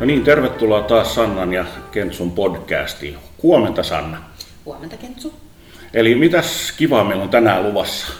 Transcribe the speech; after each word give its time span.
No 0.00 0.06
niin, 0.06 0.24
tervetuloa 0.24 0.82
taas 0.82 1.14
Sannan 1.14 1.52
ja 1.52 1.64
Kentsun 1.92 2.30
podcastiin. 2.32 3.18
Huomenta 3.42 3.82
Sanna. 3.82 4.22
Huomenta 4.64 4.96
Kentsu. 4.96 5.34
Eli 5.94 6.14
mitäs 6.14 6.72
kivaa 6.72 7.04
meillä 7.04 7.22
on 7.24 7.30
tänään 7.30 7.62
luvassa? 7.62 8.12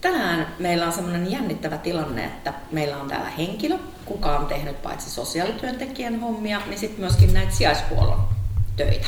Tänään 0.00 0.46
meillä 0.58 0.86
on 0.86 0.92
semmoinen 0.92 1.30
jännittävä 1.30 1.78
tilanne, 1.78 2.24
että 2.24 2.54
meillä 2.72 2.96
on 2.96 3.08
täällä 3.08 3.30
henkilö, 3.30 3.78
kuka 4.04 4.38
on 4.38 4.46
tehnyt 4.46 4.82
paitsi 4.82 5.10
sosiaalityöntekijän 5.10 6.20
hommia, 6.20 6.60
niin 6.66 6.78
sitten 6.78 7.00
myöskin 7.00 7.34
näitä 7.34 7.52
sijaishuollon 7.52 8.20
töitä. 8.76 9.06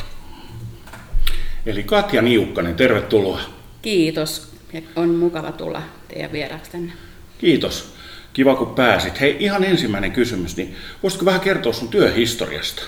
Eli 1.65 1.83
Katja 1.83 2.21
Niukkanen, 2.21 2.75
tervetuloa. 2.75 3.39
Kiitos. 3.81 4.51
On 4.95 5.09
mukava 5.09 5.51
tulla 5.51 5.81
teidän 6.07 6.31
vieraksi 6.31 6.71
tänne. 6.71 6.93
Kiitos. 7.37 7.90
Kiva 8.33 8.55
kun 8.55 8.75
pääsit. 8.75 9.19
Hei, 9.19 9.37
ihan 9.39 9.63
ensimmäinen 9.63 10.11
kysymys, 10.11 10.57
niin 10.57 10.75
voisitko 11.03 11.25
vähän 11.25 11.41
kertoa 11.41 11.73
sun 11.73 11.87
työhistoriasta? 11.87 12.81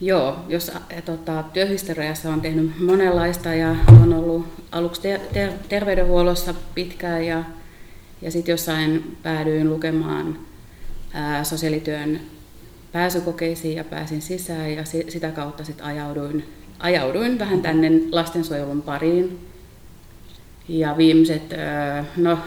Joo, 0.00 0.36
jos 0.48 0.68
ä, 0.68 1.02
tota, 1.04 1.44
työhistoriassa 1.52 2.30
on 2.30 2.40
tehnyt 2.40 2.80
monenlaista 2.80 3.54
ja 3.54 3.76
on 4.02 4.12
ollut 4.14 4.46
aluksi 4.72 5.00
ter- 5.00 5.20
ter- 5.32 5.52
terveydenhuollossa 5.68 6.54
pitkään 6.74 7.26
ja, 7.26 7.44
ja 8.22 8.30
sitten 8.30 8.52
jossain 8.52 9.16
päädyin 9.22 9.70
lukemaan 9.70 10.38
ää, 11.12 11.44
sosiaalityön 11.44 12.20
pääsykokeisiin 12.92 13.76
ja 13.76 13.84
pääsin 13.84 14.22
sisään 14.22 14.72
ja 14.72 14.84
si- 14.84 15.06
sitä 15.08 15.30
kautta 15.30 15.64
sitten 15.64 15.86
ajauduin, 15.86 16.44
ajauduin 16.78 17.38
vähän 17.38 17.62
tänne 17.62 17.90
lastensuojelun 18.12 18.82
pariin. 18.82 19.38
Ja 20.68 20.96
viimeiset, 20.96 21.42
no 22.16 22.38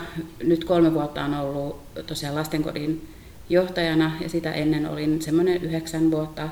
nyt 0.44 0.64
kolme 0.64 0.94
vuotta 0.94 1.26
on 1.26 1.34
ollut 1.34 1.80
tosiaan 2.08 2.36
lastenkodin 2.36 3.08
johtajana 3.50 4.12
ja 4.22 4.30
sitä 4.30 4.54
ennen 4.54 4.90
olin 4.90 5.22
semmoinen 5.22 5.64
yhdeksän 5.64 6.12
vuotta 6.12 6.50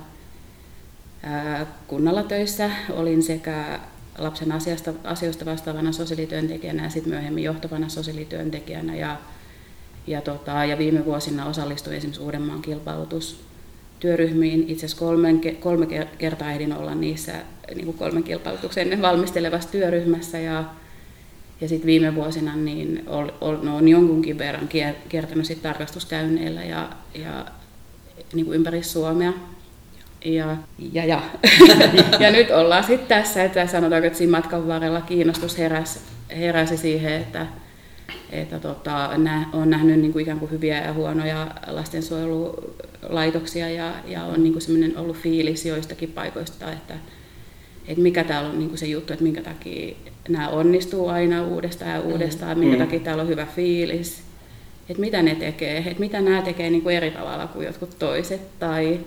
kunnalla 1.88 2.24
töissä. 2.24 2.72
Olin 2.90 3.24
sekä 3.24 3.80
lapsen 4.18 4.52
asiasta, 4.52 4.94
asioista 5.04 5.46
vastaavana 5.46 5.92
sosiaalityöntekijänä 5.92 6.84
ja 6.84 6.90
sitten 6.90 7.14
myöhemmin 7.14 7.44
johtavana 7.44 7.90
sosiaalityöntekijänä. 7.90 8.96
Ja, 8.96 9.18
ja, 10.08 10.22
tota, 10.22 10.66
ja 10.66 10.78
viime 10.78 11.06
vuosina 11.06 11.46
osallistuin 11.46 11.96
esimerkiksi 11.96 12.22
Uudenmaan 12.22 12.62
kilpailutustyöryhmiin. 12.62 14.66
Itse 14.68 14.86
asiassa 14.86 15.06
kolme, 15.06 15.34
kolme 15.60 15.88
kertaa 16.18 16.52
ehdin 16.52 16.74
olla 16.74 16.96
niissä 16.96 17.34
niin 17.76 17.86
kuin 17.86 17.98
kolmen 17.98 18.24
kilpailutuksen 18.24 19.02
valmistelevassa 19.02 19.72
työryhmässä. 19.72 20.40
Ja, 20.40 20.64
ja 21.62 21.70
sitten 21.70 21.88
viime 21.88 22.16
vuosina 22.16 22.56
niin 22.56 23.04
ol, 23.08 23.30
ol, 23.42 23.58
no, 23.62 23.78
on 23.78 23.88
jonkunkin 23.88 24.38
verran 24.38 24.70
kiertänyt 25.10 25.46
sit 25.46 25.62
tarkastuskäynneillä 25.62 26.64
ja, 26.64 26.90
ja 27.14 27.46
niin 28.34 28.46
kuin 28.46 28.56
ympäri 28.56 28.84
Suomea 28.84 29.34
ja, 30.26 30.58
ja, 30.94 31.06
ja. 31.06 31.22
ja 32.20 32.32
nyt 32.32 32.52
ollaan 32.52 32.84
sitten 32.84 33.08
tässä, 33.08 33.44
että 33.44 33.68
sanotaanko, 33.68 34.08
että 34.08 34.18
siinä 34.18 34.32
matkan 34.32 34.68
varrella 34.68 35.02
kiinnostus 35.02 35.58
heräsi, 35.58 36.00
heräsi 36.38 36.78
siihen, 36.78 37.14
että, 37.14 37.48
että 38.32 38.60
tota, 38.60 39.18
nä, 39.18 39.46
on 39.54 39.70
nähnyt 39.70 40.00
niin 40.00 40.12
kuin 40.12 40.22
ikään 40.22 40.40
kuin 40.40 40.52
hyviä 40.52 40.84
ja 40.84 40.94
huonoja 40.94 41.48
lastensuojelulaitoksia 41.68 43.70
ja, 43.70 43.94
ja 44.08 44.24
on 44.24 44.44
niin 44.44 44.54
kuin 44.54 44.98
ollut 44.98 45.18
fiilis 45.18 45.66
joistakin 45.66 46.12
paikoista, 46.12 46.72
että, 46.72 46.94
että 47.88 48.02
mikä 48.02 48.24
täällä 48.24 48.50
on 48.50 48.60
niin 48.60 48.70
kuin 48.70 48.80
se 48.80 48.86
juttu, 48.86 49.14
että 49.14 49.24
minkä 49.24 49.42
takia 49.42 49.96
nämä 50.30 50.50
onnistuu 50.50 51.08
aina 51.08 51.44
uudestaan 51.44 51.92
ja 51.92 52.02
uudestaan, 52.02 52.58
mm. 52.58 52.64
minkä 52.64 52.86
takia 52.86 53.00
täällä 53.00 53.24
on 53.24 53.30
hyvä 53.30 53.46
fiilis, 53.46 54.24
että 54.90 55.02
mitä 55.02 55.22
ne 55.22 55.36
tekee, 55.36 55.78
että 55.78 56.00
mitä 56.00 56.22
nämä 56.22 56.42
tekee 56.42 56.70
niin 56.70 56.82
kuin 56.82 56.96
eri 56.96 57.12
tavalla 57.12 57.48
kuin 57.48 57.66
jotkut 57.66 58.00
toiset 58.00 58.60
tai 58.60 59.00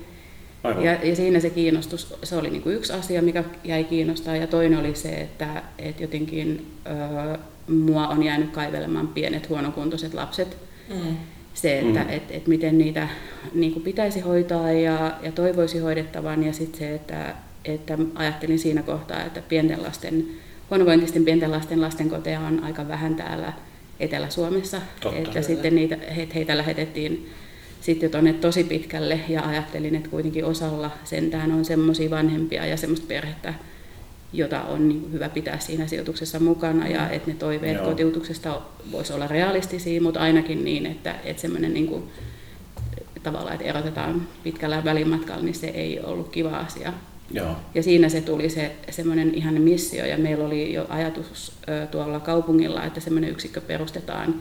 ja, 0.65 0.93
ja 0.93 1.17
siinä 1.17 1.41
se 1.41 1.51
kiinnostus, 1.51 2.15
se 2.23 2.37
oli 2.37 2.51
niin 2.51 2.63
kuin 2.63 2.77
yksi 2.77 2.93
asia, 2.93 3.23
mikä 3.23 3.45
jäi 3.65 3.85
kiinnostaa, 3.85 4.37
ja 4.37 4.47
toinen 4.47 4.79
oli 4.79 4.95
se, 4.95 5.09
että, 5.09 5.63
että 5.79 6.03
jotenkin 6.03 6.67
ö, 6.87 7.39
mua 7.69 8.09
on 8.09 8.23
jäänyt 8.23 8.51
kaivelemaan 8.51 9.09
pienet 9.09 9.49
huonokuntoiset 9.49 10.15
lapset. 10.15 10.57
Mm. 10.89 11.17
Se, 11.55 11.79
että 11.79 12.01
mm. 12.01 12.11
et, 12.11 12.23
et 12.31 12.47
miten 12.47 12.79
niitä 12.79 13.09
niin 13.55 13.73
kuin 13.73 13.83
pitäisi 13.83 14.21
hoitaa 14.21 14.73
ja, 14.73 15.15
ja 15.23 15.33
toivoisi 15.33 15.79
hoidettavan, 15.79 16.45
ja 16.45 16.53
sitten 16.53 16.79
se, 16.79 16.95
että, 16.95 17.35
että 17.69 17.99
ajattelin 18.15 18.59
siinä 18.59 18.83
kohtaa, 18.83 19.25
että 19.25 19.43
pienten 19.49 19.83
lasten, 19.83 20.27
huonovointisten 20.71 21.25
pienten 21.25 21.51
lasten 21.51 21.81
lastenkoteja 21.81 22.41
on 22.41 22.65
aika 22.65 22.89
vähän 22.89 23.15
täällä 23.15 23.53
Etelä-Suomessa, 24.01 24.81
Totta, 25.01 25.19
että 25.19 25.43
sitten 25.43 25.75
niitä, 25.75 25.99
heitä 26.35 26.57
lähetettiin 26.57 27.31
sitten 27.81 28.07
jo 28.07 28.11
tuonne 28.11 28.33
tosi 28.33 28.65
pitkälle 28.65 29.21
ja 29.29 29.43
ajattelin, 29.43 29.95
että 29.95 30.09
kuitenkin 30.09 30.45
osalla 30.45 30.91
sentään 31.05 31.53
on 31.53 31.65
semmoisia 31.65 32.11
vanhempia 32.11 32.67
ja 32.67 32.77
semmoista 32.77 33.07
perhettä, 33.07 33.55
jota 34.33 34.63
on 34.63 34.89
niin 34.89 35.13
hyvä 35.13 35.29
pitää 35.29 35.59
siinä 35.59 35.87
sijoituksessa 35.87 36.41
mukana 36.41 36.89
ja 36.89 37.11
että 37.11 37.31
ne 37.31 37.37
toiveet 37.37 37.77
Joo. 37.77 37.85
kotiutuksesta 37.85 38.61
voisi 38.93 39.13
olla 39.13 39.27
realistisia, 39.27 40.01
mutta 40.01 40.21
ainakin 40.21 40.65
niin, 40.65 40.87
että, 40.87 41.15
että 41.25 41.43
semmoinen 41.43 41.75
niin 41.75 41.87
kuin, 41.87 42.05
tavallaan, 43.23 43.55
että 43.55 43.67
erotetaan 43.67 44.29
pitkällä 44.43 44.85
välimatkalla, 44.85 45.43
niin 45.43 45.55
se 45.55 45.67
ei 45.67 46.01
ollut 46.01 46.29
kiva 46.29 46.57
asia. 46.57 46.93
Joo. 47.31 47.57
Ja 47.75 47.83
siinä 47.83 48.09
se 48.09 48.21
tuli 48.21 48.51
se 48.51 48.77
semmoinen 48.91 49.35
ihan 49.35 49.55
missio 49.55 50.07
ja 50.07 50.19
meillä 50.19 50.47
oli 50.47 50.73
jo 50.73 50.87
ajatus 50.89 51.53
tuolla 51.91 52.21
kaupungilla, 52.21 52.85
että 52.85 53.01
semmoinen 53.01 53.31
yksikkö 53.31 53.61
perustetaan 53.61 54.35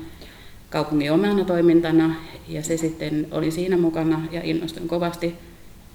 kaupungin 0.70 1.12
omana 1.12 1.46
toimintana 1.46 2.16
ja 2.48 2.64
se 2.64 2.78
sitten 2.78 3.28
oli 3.32 3.52
siinä 3.52 3.78
mukana 3.78 4.22
ja 4.32 4.42
innostuin 4.44 4.88
kovasti, 4.88 5.36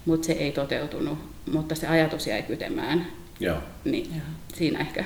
mutta 0.04 0.26
se 0.26 0.32
ei 0.32 0.52
toteutunut, 0.52 1.18
mutta 1.52 1.74
se 1.74 1.86
ajatus 1.86 2.26
jäi 2.26 2.42
kytemään. 2.42 3.06
Joo. 3.40 3.56
Niin 3.84 4.10
Joo. 4.10 4.24
siinä 4.54 4.78
ehkä 4.78 5.04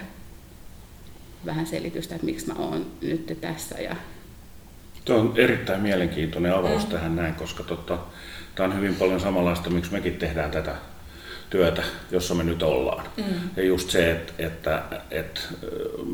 vähän 1.47 1.67
selitystä, 1.67 2.15
että 2.15 2.27
miksi 2.27 2.47
mä 2.47 2.55
oon 2.59 2.87
nyt 3.03 3.39
tässä. 3.41 3.79
Ja... 3.79 3.97
Tuo 5.05 5.17
on 5.17 5.33
erittäin 5.37 5.81
mielenkiintoinen 5.81 6.55
avaus 6.55 6.85
mm. 6.85 6.91
tähän 6.91 7.17
näin, 7.17 7.35
koska 7.35 7.63
tota, 7.63 7.99
tämä 8.55 8.69
on 8.69 8.77
hyvin 8.77 8.95
paljon 8.95 9.21
samanlaista, 9.21 9.71
miksi 9.71 9.93
mekin 9.93 10.17
tehdään 10.17 10.51
tätä 10.51 10.75
työtä, 11.51 11.83
jossa 12.11 12.35
me 12.35 12.45
nyt 12.45 12.63
ollaan. 12.63 13.05
Mm. 13.17 13.25
Ja 13.57 13.65
just 13.65 13.91
se, 13.91 14.11
että, 14.11 14.33
että, 14.39 14.83
että 15.11 15.41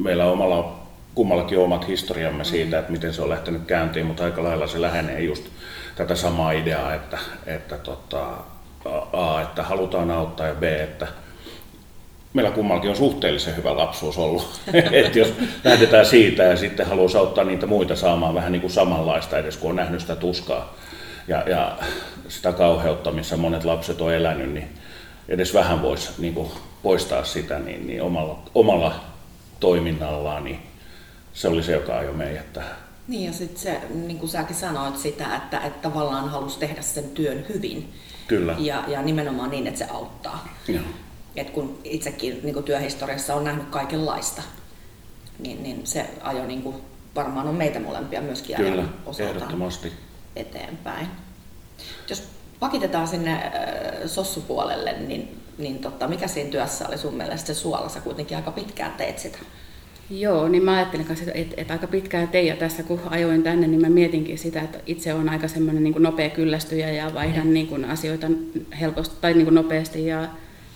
meillä 0.03 0.25
omalla 0.25 0.82
kummallakin 1.15 1.59
omat 1.59 1.88
historiamme 1.88 2.44
siitä, 2.44 2.78
että 2.78 2.93
miten 2.93 3.15
se 3.15 3.22
on 3.22 3.28
lähtenyt 3.28 3.62
käyntiin, 3.66 4.06
mutta 4.06 4.25
aika 4.25 4.43
lailla 4.43 4.66
se 4.66 4.81
lähenee 4.81 5.20
just 5.20 5.44
tätä 5.97 6.15
samaa 6.15 6.53
ideaa, 6.53 6.94
että, 6.94 7.19
että 7.47 7.78
tota, 7.78 8.26
A, 9.12 9.41
että 9.41 9.62
halutaan 9.62 10.10
auttaa 10.10 10.47
ja 10.47 10.54
B, 10.54 10.62
että 10.62 11.06
meillä 12.32 12.50
kummallakin 12.50 12.91
on 12.91 12.97
suhteellisen 12.97 13.56
hyvä 13.56 13.76
lapsuus 13.76 14.19
ollut. 14.19 14.60
että 15.04 15.19
jos 15.19 15.34
lähdetään 15.64 16.06
siitä 16.06 16.43
ja 16.43 16.56
sitten 16.56 16.87
haluaisi 16.87 17.19
auttaa 17.19 17.44
niitä 17.44 17.66
muita 17.66 17.97
saamaan 17.97 18.34
vähän 18.34 18.53
niin 18.53 18.60
kuin 18.60 18.70
samanlaista 18.70 19.38
edes, 19.38 19.56
kun 19.56 19.70
on 19.70 19.76
nähnyt 19.76 20.00
sitä 20.00 20.16
tuskaa 20.16 20.75
ja, 21.28 21.43
ja 21.47 21.78
sitä 22.28 22.53
kauheutta, 22.53 23.12
missä 23.12 23.37
monet 23.37 23.64
lapset 23.64 24.00
on 24.00 24.14
elänyt, 24.14 24.53
niin 24.53 24.69
edes 25.28 25.55
vähän 25.55 25.83
voisi 25.83 26.10
niin 26.19 26.34
kuin 26.34 26.50
poistaa 26.83 27.25
sitä 27.25 27.59
niin, 27.59 27.87
niin 27.87 28.03
omalla, 28.03 28.43
omalla 28.55 29.05
toiminnallaan, 29.60 30.44
niin 30.44 30.59
se 31.33 31.49
oli 31.49 31.62
se, 31.62 31.72
joka 31.72 31.99
ajoi 31.99 32.15
meidät 32.15 32.53
tähän. 32.53 32.77
Niin 33.09 33.25
ja 33.25 33.32
sitten 33.32 33.59
se, 33.59 33.81
niin 33.94 34.19
kuin 34.19 34.28
säkin 34.28 34.56
sanoit 34.56 34.99
sitä, 34.99 35.37
että, 35.37 35.61
että 35.61 35.82
tavallaan 35.82 36.28
halusi 36.28 36.59
tehdä 36.59 36.82
sen 36.82 37.09
työn 37.11 37.44
hyvin. 37.49 37.93
Kyllä. 38.27 38.55
Ja, 38.59 38.84
ja 38.88 39.03
nimenomaan 39.03 39.50
niin, 39.50 39.66
että 39.66 39.78
se 39.78 39.84
auttaa. 39.91 40.49
Joo. 40.69 40.82
Et 41.37 41.50
kun 41.50 41.78
itsekin 41.84 42.41
niin 42.43 42.55
kuin 42.55 42.65
työhistoriassa 42.65 43.34
on 43.34 43.44
nähnyt 43.44 43.69
kaikenlaista, 43.69 44.43
niin, 45.38 45.62
niin 45.62 45.87
se 45.87 46.11
ajo 46.22 46.47
niin 46.47 46.62
kuin, 46.62 46.77
varmaan 47.15 47.49
on 47.49 47.55
meitä 47.55 47.81
molempia 47.81 48.20
myöskin 48.20 48.56
Kyllä, 48.56 48.85
ehdottomasti. 49.19 49.93
eteenpäin. 50.37 51.06
Jos 52.08 52.29
pakitetaan 52.62 53.09
sinne 53.09 53.32
äh, 53.32 53.43
sossupuolelle, 54.06 54.93
niin, 54.93 55.37
niin 55.59 55.79
totta, 55.79 56.09
mikä 56.09 56.29
siinä 56.29 56.50
työssä 56.50 56.88
oli 56.88 56.99
sun 56.99 57.14
mielestä 57.14 57.47
se 57.47 57.55
suolassa 57.55 58.00
kuitenkin 58.00 58.37
aika 58.37 58.50
pitkään 58.50 58.93
teet 58.93 59.19
sitä? 59.19 59.38
Joo, 60.11 60.49
niin 60.49 60.64
mä 60.64 60.76
ajattelin 60.76 61.06
kanssa, 61.06 61.25
että, 61.25 61.38
että, 61.38 61.55
että 61.56 61.73
aika 61.73 61.87
pitkään 61.87 62.29
teijä 62.29 62.56
tässä, 62.56 62.82
kun 62.82 63.00
ajoin 63.11 63.43
tänne, 63.43 63.67
niin 63.67 63.81
mä 63.81 63.88
mietinkin 63.88 64.38
sitä, 64.38 64.61
että 64.61 64.79
itse 64.87 65.14
on 65.14 65.29
aika 65.29 65.49
semmoinen 65.49 65.85
niin 65.85 65.94
nopea 65.99 66.31
kyllästyjä 66.31 66.91
ja 66.91 67.14
vaihdan 67.14 67.55
niin 67.55 67.67
kuin 67.67 67.85
asioita 67.85 68.26
helposti 68.81 69.17
tai 69.20 69.35
niin 69.35 69.44
kuin 69.44 69.55
nopeasti 69.55 70.06
ja 70.06 70.29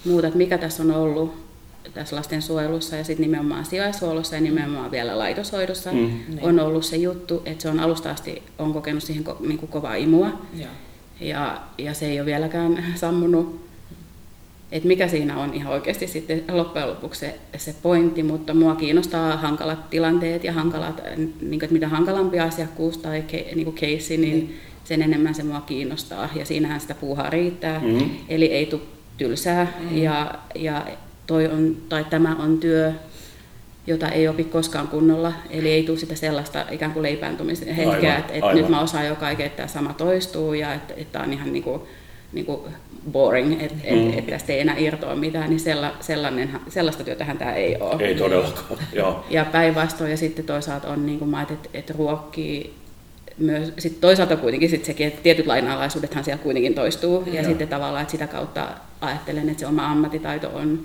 muuta, 0.04 0.26
että 0.26 0.38
mikä 0.38 0.58
tässä 0.58 0.82
on 0.82 0.90
ollut 0.90 1.46
tässä 1.94 2.16
lastensuojelussa 2.16 2.96
ja 2.96 3.04
sitten 3.04 3.22
nimenomaan 3.22 3.64
sijaishuollossa 3.64 4.34
ja 4.34 4.40
nimenomaan 4.40 4.90
vielä 4.90 5.18
laitoshoidossa 5.18 5.92
mm. 5.92 6.20
on 6.42 6.60
ollut 6.60 6.84
se 6.84 6.96
juttu, 6.96 7.42
että 7.44 7.62
se 7.62 7.68
on 7.68 7.80
alusta 7.80 8.10
asti 8.10 8.42
on 8.58 8.72
kokenut 8.72 9.02
siihen 9.02 9.24
niin 9.40 9.58
kuin 9.58 9.70
kovaa 9.70 9.94
imua. 9.94 10.28
Ja. 10.54 10.68
Ja, 11.20 11.60
ja 11.78 11.94
se 11.94 12.06
ei 12.06 12.20
ole 12.20 12.26
vieläkään 12.26 12.84
sammunut 12.94 13.66
että 14.72 14.88
mikä 14.88 15.08
siinä 15.08 15.38
on 15.38 15.54
ihan 15.54 15.72
oikeasti 15.72 16.06
sitten 16.06 16.44
loppujen 16.48 16.88
lopuksi 16.88 17.20
se, 17.20 17.38
se 17.56 17.74
pointti, 17.82 18.22
mutta 18.22 18.54
mua 18.54 18.74
kiinnostaa 18.74 19.36
hankalat 19.36 19.90
tilanteet 19.90 20.44
ja 20.44 20.52
hankalat, 20.52 21.02
niin 21.16 21.30
kuin, 21.40 21.64
että 21.64 21.72
mitä 21.72 21.88
hankalampi 21.88 22.40
asiakkuus 22.40 22.98
tai 22.98 23.22
ke, 23.22 23.46
niin 23.54 23.64
kuin 23.64 23.76
case, 23.76 24.16
niin, 24.16 24.56
sen 24.84 25.02
enemmän 25.02 25.34
se 25.34 25.42
mua 25.42 25.60
kiinnostaa 25.60 26.28
ja 26.34 26.44
siinähän 26.44 26.80
sitä 26.80 26.94
puuhaa 26.94 27.30
riittää. 27.30 27.80
Mm-hmm. 27.80 28.10
Eli 28.28 28.46
ei 28.46 28.66
tule 28.66 28.80
tylsää 29.16 29.64
mm-hmm. 29.64 29.98
ja, 29.98 30.34
ja 30.54 30.86
toi 31.26 31.46
on, 31.46 31.76
tai 31.88 32.04
tämä 32.04 32.36
on 32.36 32.58
työ, 32.58 32.92
jota 33.86 34.08
ei 34.08 34.28
opi 34.28 34.44
koskaan 34.44 34.88
kunnolla, 34.88 35.32
eli 35.50 35.72
ei 35.72 35.82
tule 35.82 35.98
sitä 35.98 36.14
sellaista 36.14 36.64
ikään 36.70 36.92
kuin 36.92 37.02
leipääntymisen 37.02 37.74
hetkeä, 37.74 38.16
että, 38.16 38.32
että 38.32 38.54
nyt 38.54 38.68
mä 38.68 38.80
osaan 38.80 39.06
jo 39.06 39.16
kaiken, 39.16 39.46
että 39.46 39.56
tämä 39.56 39.68
sama 39.68 39.92
toistuu 39.92 40.54
ja 40.54 40.74
että, 40.74 40.94
että 40.96 41.12
tämä 41.12 41.24
on 41.24 41.32
ihan 41.32 41.52
niin 41.52 41.62
kuin, 41.62 41.82
niin 42.32 42.46
kuin 42.46 42.60
boring, 43.12 43.62
että 43.62 43.90
mm. 43.90 44.08
et, 44.08 44.18
et 44.18 44.26
tästä 44.26 44.52
ei 44.52 44.60
enää 44.60 44.76
irtoa 44.78 45.14
mitään, 45.14 45.50
niin 45.50 45.60
sella, 45.60 45.92
sellainen, 46.00 46.50
sellaista 46.68 47.04
työtähän 47.04 47.38
tämä 47.38 47.54
ei 47.54 47.76
ole. 47.80 48.02
Ei 48.02 48.14
todellakaan, 48.14 48.80
joo. 48.92 49.24
Ja 49.30 49.44
päinvastoin, 49.44 50.10
ja 50.10 50.16
sitten 50.16 50.44
toisaalta 50.44 50.88
on 50.88 51.06
niin 51.06 51.18
kuin 51.18 51.28
mä 51.28 51.42
että, 51.42 51.68
että 51.74 51.94
ruokkii 51.98 52.74
myös, 53.38 53.72
sit 53.78 54.00
toisaalta 54.00 54.36
kuitenkin 54.36 54.70
sit 54.70 54.84
sekin, 54.84 55.06
että 55.06 55.22
tietyt 55.22 55.46
lainalaisuudethan 55.46 56.24
siellä 56.24 56.42
kuitenkin 56.42 56.74
toistuu, 56.74 57.24
ja, 57.26 57.34
ja 57.34 57.44
sitten 57.44 57.68
tavallaan, 57.68 58.02
että 58.02 58.12
sitä 58.12 58.26
kautta 58.26 58.68
ajattelen, 59.00 59.48
että 59.48 59.60
se 59.60 59.66
oma 59.66 59.86
ammattitaito 59.86 60.48
on 60.54 60.84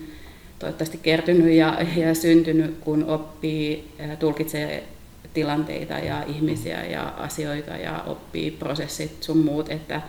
toivottavasti 0.61 0.99
kertynyt 1.03 1.53
ja, 1.53 1.77
ja 1.95 2.15
syntynyt, 2.15 2.77
kun 2.81 3.03
oppii, 3.03 3.93
tulkitsee 4.19 4.83
tilanteita 5.33 5.93
ja 5.93 6.23
ihmisiä 6.23 6.85
ja 6.85 7.03
asioita 7.17 7.71
ja 7.71 8.03
oppii 8.07 8.51
prosessit 8.51 9.23
sun 9.23 9.37
muut 9.37 9.69
että, 9.69 10.01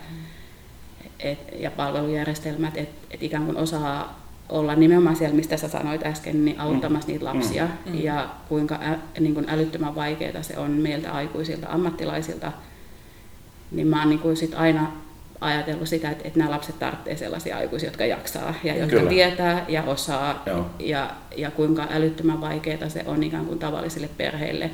et, 1.19 1.39
ja 1.59 1.71
palvelujärjestelmät, 1.71 2.77
että 2.77 3.07
et 3.11 3.23
ikään 3.23 3.45
kuin 3.45 3.57
osaa 3.57 4.23
olla 4.49 4.75
nimenomaan 4.75 5.15
siellä, 5.15 5.35
mistä 5.35 5.57
sä 5.57 5.67
sanoit 5.67 6.05
äsken, 6.05 6.45
niin 6.45 6.59
auttamassa 6.59 7.07
niitä 7.07 7.25
lapsia 7.25 7.65
mm. 7.65 7.91
mm. 7.91 8.03
ja 8.03 8.29
kuinka 8.49 8.75
ä, 8.75 9.19
niin 9.19 9.33
kuin 9.33 9.49
älyttömän 9.49 9.95
vaikeaa 9.95 10.43
se 10.43 10.57
on 10.57 10.71
meiltä 10.71 11.11
aikuisilta 11.11 11.67
ammattilaisilta, 11.69 12.51
niin 13.71 13.87
mä 13.87 13.99
oon 13.99 14.09
niin 14.09 14.19
kuin 14.19 14.37
sit 14.37 14.53
aina 14.55 14.91
ajatellut 15.41 15.87
sitä, 15.87 16.09
että, 16.09 16.27
että 16.27 16.39
nämä 16.39 16.51
lapset 16.51 16.79
tarvitsevat 16.79 17.19
sellaisia 17.19 17.57
aikuisia, 17.57 17.89
jotka 17.89 18.05
jaksaa 18.05 18.53
ja 18.63 18.75
jotka 18.75 18.95
Kyllä. 18.95 19.09
tietää 19.09 19.65
ja 19.67 19.83
osaa 19.83 20.43
ja, 20.79 21.11
ja 21.37 21.51
kuinka 21.51 21.87
älyttömän 21.91 22.41
vaikeaa 22.41 22.89
se 22.89 23.03
on 23.05 23.23
ikään 23.23 23.45
kuin 23.45 23.59
tavallisille 23.59 24.09
perheille 24.17 24.71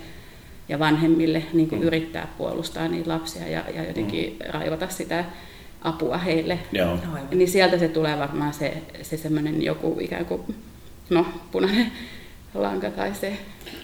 ja 0.70 0.80
vanhemmille 0.80 1.44
niin 1.54 1.70
kuin 1.70 1.82
mm. 1.82 1.88
yrittää 1.88 2.28
puolustaa 2.38 2.88
niitä 2.88 3.10
lapsia 3.10 3.48
ja, 3.48 3.64
ja 3.76 3.84
jotenkin 3.84 4.38
mm. 4.40 4.52
raivata 4.54 4.88
sitä 4.90 5.26
apua 5.82 6.18
heille. 6.18 6.60
Joo. 6.72 6.98
Niin 7.32 7.50
sieltä 7.50 7.78
se 7.78 7.88
tulee 7.88 8.20
varmaan 8.20 8.54
se, 8.54 8.74
se 9.02 9.18
semmoinen 9.18 9.62
joku 9.62 9.98
ikään 10.00 10.26
kuin 10.26 10.56
no, 11.10 11.26
punainen 11.52 11.92
lanka 12.54 12.92
tai 12.92 13.16
se, 13.16 13.38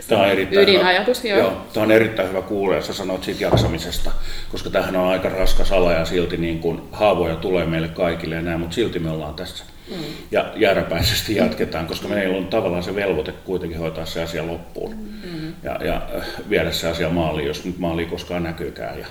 Tämä 0.08 0.22
on 0.22 0.30
erittäin 0.30 0.70
ydinajatus. 0.70 1.24
Hyvä, 1.24 1.36
joo. 1.36 1.40
joo. 1.40 1.66
Tämä 1.74 1.84
on 1.84 1.92
erittäin 1.92 2.30
hyvä 2.30 2.42
kuulla, 2.42 2.82
sä 2.82 2.94
sanoit 2.94 3.24
siitä 3.24 3.44
jaksamisesta, 3.44 4.12
koska 4.52 4.70
tämähän 4.70 4.96
on 4.96 5.08
aika 5.08 5.30
raskas 5.30 5.72
ala 5.72 5.92
ja 5.92 6.06
silti 6.06 6.38
niin 6.38 6.60
kuin 6.60 6.82
haavoja 6.92 7.36
tulee 7.36 7.66
meille 7.66 7.88
kaikille 7.88 8.36
ja 8.36 8.42
näin, 8.42 8.60
mutta 8.60 8.76
silti 8.76 9.00
me 9.00 9.12
ollaan 9.12 9.34
tässä. 9.34 9.64
Mm. 9.92 9.98
Ja 10.32 10.54
jääräpäisesti 10.56 11.36
jatketaan, 11.36 11.88
koska 11.88 12.08
meillä 12.08 12.38
on 12.38 12.48
tavallaan 12.48 12.84
se 12.84 12.96
velvoite 12.96 13.32
kuitenkin 13.32 13.80
hoitaa 13.80 14.06
se 14.06 14.24
asia 14.24 14.48
loppuun 14.48 14.96
mm. 14.96 15.54
ja, 15.64 15.86
ja 15.86 16.02
äh, 16.18 16.26
viedä 16.50 16.72
se 16.72 16.88
asia 16.88 17.10
maaliin, 17.10 17.48
jos 17.48 17.66
nyt 17.66 17.80
maali 17.80 18.06
koskaan 18.06 18.44
näkyykään 18.44 19.00
ja 19.00 19.06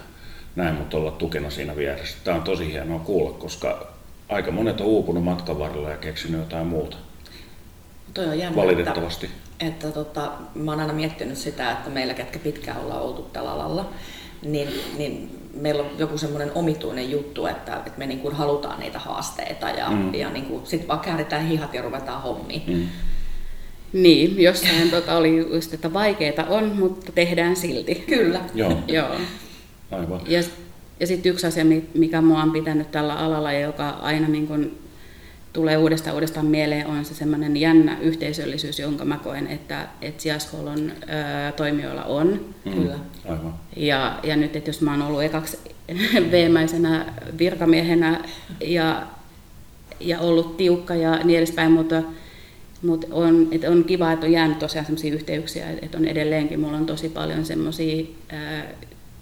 näin, 0.57 0.75
mutta 0.75 0.97
olla 0.97 1.11
tukena 1.11 1.51
siinä 1.51 1.77
vieressä. 1.77 2.17
Tämä 2.25 2.37
on 2.37 2.43
tosi 2.43 2.73
hienoa 2.73 2.99
kuulla, 2.99 3.33
koska 3.39 3.87
aika 4.29 4.51
monet 4.51 4.81
on 4.81 4.87
uupunut 4.87 5.25
matkan 5.25 5.59
varrella 5.59 5.91
ja 5.91 5.97
keksinyt 5.97 6.41
jotain 6.41 6.67
muuta. 6.67 6.97
Toi 8.15 8.27
on 8.27 8.39
jännä, 8.39 8.57
Valitettavasti. 8.57 9.27
Että 9.27 9.39
että 9.65 9.91
tota, 9.91 10.33
mä 10.55 10.71
oon 10.71 10.81
aina 10.81 10.93
miettinyt 10.93 11.39
sitä, 11.39 11.73
että 11.73 11.91
meillä, 11.91 12.15
ketkä 12.15 12.39
pitkään 12.39 12.81
ollaan 12.81 13.03
oltu 13.03 13.23
tällä 13.23 13.53
alalla, 13.53 13.91
niin, 14.43 14.69
niin 14.99 15.41
meillä 15.55 15.83
on 15.83 15.91
joku 15.99 16.19
semmoinen 16.19 16.51
omituinen 16.55 17.11
juttu, 17.11 17.47
että, 17.47 17.77
että 17.77 17.99
me 17.99 18.07
niin 18.07 18.21
kuin 18.21 18.35
halutaan 18.35 18.81
niitä 18.81 18.99
haasteita 18.99 19.71
ja, 19.71 19.91
mm. 19.91 20.15
ja 20.15 20.31
niin 20.31 20.61
sitten 20.65 20.89
vaan 20.89 21.01
kääritään 21.01 21.47
hihat 21.47 21.75
ja 21.75 21.83
ruvetaan 21.83 22.23
hommiin. 22.23 22.63
Mm. 22.67 22.89
Niin, 23.93 24.43
jossain 24.43 24.91
tota 24.91 25.17
oli 25.17 25.37
just, 25.37 25.75
että 25.75 25.93
vaikeita 25.93 26.45
on, 26.45 26.77
mutta 26.77 27.13
tehdään 27.13 27.57
silti. 27.57 27.95
Kyllä. 27.95 28.41
Joo. 28.55 28.83
Joo. 28.89 29.09
Aivan. 29.91 30.21
Ja, 30.27 30.43
ja 31.01 31.07
sitten 31.07 31.33
yksi 31.33 31.47
asia, 31.47 31.65
mikä 31.95 32.21
mua 32.21 32.43
on 32.43 32.53
pitänyt 32.53 32.91
tällä 32.91 33.15
alalla 33.15 33.53
ja 33.53 33.61
joka 33.61 33.89
aina 33.89 34.29
niin 34.29 34.47
kun 34.47 34.79
tulee 35.55 35.77
uudestaan 35.77 36.15
uudestaan 36.15 36.47
mieleen, 36.47 36.87
on 36.87 37.05
se 37.05 37.15
semmoinen 37.15 37.57
jännä 37.57 37.99
yhteisöllisyys, 38.01 38.79
jonka 38.79 39.05
mä 39.05 39.19
koen, 39.19 39.47
että, 39.47 39.89
että 40.03 40.23
sijaishuollon 40.23 40.93
ää, 41.07 41.53
toimijoilla 41.53 42.05
on. 42.05 42.41
Mm, 42.65 42.73
Kyllä. 42.73 42.99
Aivan. 43.29 43.55
Ja, 43.77 44.21
ja 44.23 44.37
nyt, 44.37 44.57
että 44.57 44.69
jos 44.69 44.81
mä 44.81 44.91
oon 44.91 45.03
ollut 45.03 45.23
ekaksi 45.23 45.59
veemäisenä 46.31 47.07
virkamiehenä 47.39 48.25
ja, 48.61 49.07
ja 50.01 50.21
ollut 50.21 50.57
tiukka 50.57 50.95
ja 50.95 51.17
niin 51.25 51.39
edespäin, 51.39 51.73
mutta, 51.73 52.03
mutta 52.83 53.07
on, 53.11 53.49
että 53.53 53.71
on 53.71 53.85
kiva, 53.85 54.13
että 54.13 54.27
on 54.27 54.33
jäänyt 54.33 54.59
tosiaan 54.59 54.87
sellaisia 54.87 55.15
yhteyksiä, 55.15 55.67
että 55.83 55.99
on 55.99 56.05
edelleenkin, 56.05 56.61
mulla 56.61 56.77
on 56.77 56.87
tosi 56.87 57.09
paljon 57.09 57.45
semmoisia 57.45 58.05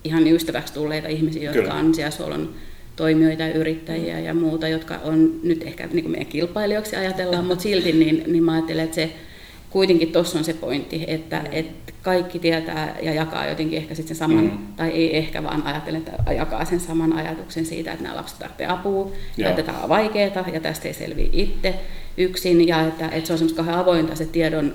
ihan 0.04 0.26
ystäväksi 0.26 0.74
tulleita 0.74 1.08
ihmisiä, 1.08 1.42
jotka 1.42 1.60
Kyllä. 1.62 1.74
on 1.74 1.94
sijaishuollon 1.94 2.54
toimijoita, 2.96 3.48
yrittäjiä 3.48 4.18
ja 4.18 4.34
muuta, 4.34 4.68
jotka 4.68 4.98
on 5.04 5.40
nyt 5.42 5.62
ehkä 5.62 5.86
niin 5.86 6.04
kuin 6.04 6.12
meidän 6.12 6.26
kilpailijoiksi 6.26 6.96
ajatellaan, 6.96 7.44
mutta 7.44 7.62
silti 7.62 7.92
niin, 7.92 8.24
niin 8.26 8.44
mä 8.44 8.52
ajattelen, 8.52 8.84
että 8.84 8.94
se 8.94 9.12
kuitenkin 9.70 10.12
tuossa 10.12 10.38
on 10.38 10.44
se 10.44 10.54
pointti, 10.54 11.04
että, 11.06 11.38
mm. 11.38 11.46
että 11.52 11.92
kaikki 12.02 12.38
tietää 12.38 12.96
ja 13.02 13.12
jakaa 13.12 13.46
jotenkin 13.46 13.78
ehkä 13.78 13.94
sitten 13.94 14.16
sen 14.16 14.28
saman, 14.28 14.44
mm. 14.44 14.58
tai 14.76 14.90
ei 14.90 15.16
ehkä 15.16 15.42
vaan 15.42 15.66
ajattele, 15.66 15.98
että 15.98 16.32
jakaa 16.32 16.64
sen 16.64 16.80
saman 16.80 17.12
ajatuksen 17.12 17.66
siitä, 17.66 17.92
että 17.92 18.02
nämä 18.02 18.16
lapset 18.16 18.38
tarvitsevat 18.38 18.72
apua, 18.78 19.12
ja 19.36 19.50
että 19.50 19.62
tämä 19.62 19.78
on 19.78 19.88
vaikeaa 19.88 20.48
ja 20.52 20.60
tästä 20.60 20.88
ei 20.88 20.94
selviä 20.94 21.28
itse 21.32 21.74
yksin, 22.16 22.68
ja 22.68 22.80
että, 22.80 23.08
että 23.08 23.26
se 23.26 23.32
on 23.32 23.38
semmoista 23.38 23.56
kauhean 23.56 23.78
avointa 23.78 24.16
se 24.16 24.26
tiedon 24.26 24.74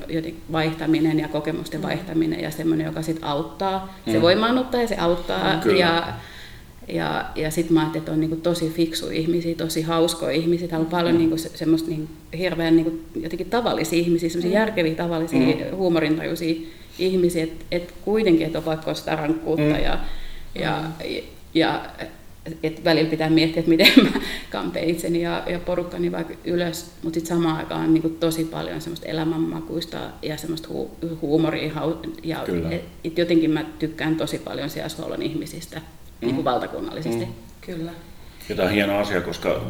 vaihtaminen 0.51 1.19
ja 1.19 1.27
kokemusten 1.27 1.79
mm. 1.79 1.87
vaihtaminen 1.87 2.41
ja 2.41 2.51
semmoinen, 2.51 2.85
joka 2.85 3.01
sitten 3.01 3.23
auttaa. 3.23 3.95
Mm. 4.05 4.11
Se 4.11 4.21
voimaannuttaa 4.21 4.81
ja 4.81 4.87
se 4.87 4.95
auttaa, 4.95 5.59
Kyllä. 5.63 5.79
ja 5.79 6.13
ja, 6.87 7.25
ja 7.35 7.51
sitten 7.51 7.73
mä 7.73 7.79
ajattelin, 7.79 8.01
että 8.01 8.11
on 8.11 8.19
niin 8.19 8.41
tosi 8.41 8.69
fiksu 8.69 9.09
ihmisiä, 9.09 9.55
tosi 9.55 9.81
hauskoja 9.81 10.31
ihmisiä. 10.31 10.67
Täällä 10.67 10.83
on 10.83 10.89
paljon 10.89 11.15
mm. 11.15 11.19
niin 11.19 11.39
se, 11.39 11.51
semmoista 11.55 11.89
niin 11.89 12.09
hirveän 12.37 12.75
niin 12.75 13.05
jotenkin 13.15 13.49
tavallisia 13.49 13.99
ihmisiä, 13.99 14.29
semmoisia 14.29 14.51
mm. 14.51 14.61
järkeviä, 14.61 14.95
tavallisia, 14.95 15.39
mm. 15.39 15.75
huumorintajuisia 15.77 16.61
ihmisiä, 16.99 17.43
että 17.43 17.65
et 17.71 17.93
kuitenkin, 18.05 18.45
että 18.45 18.57
on 18.57 18.65
vaikka 18.65 18.93
sitä 18.93 19.15
rankkuutta 19.15 19.63
mm. 19.63 19.83
ja, 19.83 19.99
ja, 20.55 20.83
ja, 21.05 21.21
ja 21.53 21.85
että 22.63 22.83
välillä 22.83 23.09
pitää 23.09 23.29
miettiä, 23.29 23.59
että 23.59 23.69
miten 23.69 23.91
mä 24.03 24.21
kampeen 24.49 24.89
itseni 24.89 25.21
ja, 25.21 25.43
ja 25.47 25.59
porukkani 25.59 26.11
vaikka 26.11 26.33
ylös, 26.45 26.91
mutta 27.03 27.19
sitten 27.19 27.37
samaan 27.37 27.57
aikaan 27.57 27.93
niin 27.93 28.17
tosi 28.19 28.43
paljon 28.43 28.81
semmoista 28.81 29.07
elämänmakuista 29.07 29.97
ja 30.21 30.37
semmoista 30.37 30.67
hu, 30.67 30.91
huumoria. 31.21 31.71
Ja 32.23 32.45
et, 32.71 32.83
et 33.03 33.17
jotenkin 33.17 33.51
mä 33.51 33.65
tykkään 33.79 34.15
tosi 34.15 34.39
paljon 34.39 34.69
sijaishuollon 34.69 35.21
ihmisistä 35.21 35.81
niin 36.21 36.35
kuin 36.35 36.43
mm. 36.43 36.51
valtakunnallisesti. 36.51 37.25
Mm. 37.25 37.33
Kyllä. 37.61 37.91
Ja 38.49 38.55
tämä 38.55 38.67
on 38.67 38.73
hieno 38.73 38.99
asia, 38.99 39.21
koska 39.21 39.61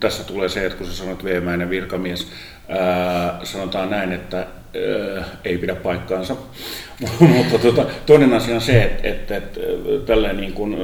tässä 0.00 0.24
tulee 0.24 0.48
se, 0.48 0.66
että 0.66 0.78
kun 0.78 0.86
sä 0.86 0.96
sanoit 0.96 1.24
veemäinen 1.24 1.70
virkamies, 1.70 2.28
ää, 2.68 3.40
sanotaan 3.42 3.90
näin, 3.90 4.12
että 4.12 4.36
ää, 4.36 5.24
ei 5.44 5.58
pidä 5.58 5.74
paikkaansa. 5.74 6.36
Mutta 7.20 7.58
tuota, 7.58 7.86
toinen 8.06 8.34
asia 8.34 8.54
on 8.54 8.60
se, 8.60 8.82
että, 8.82 9.08
että, 9.08 9.36
että 9.36 9.60
tällä 10.06 10.32
niin 10.32 10.52
kuin 10.52 10.76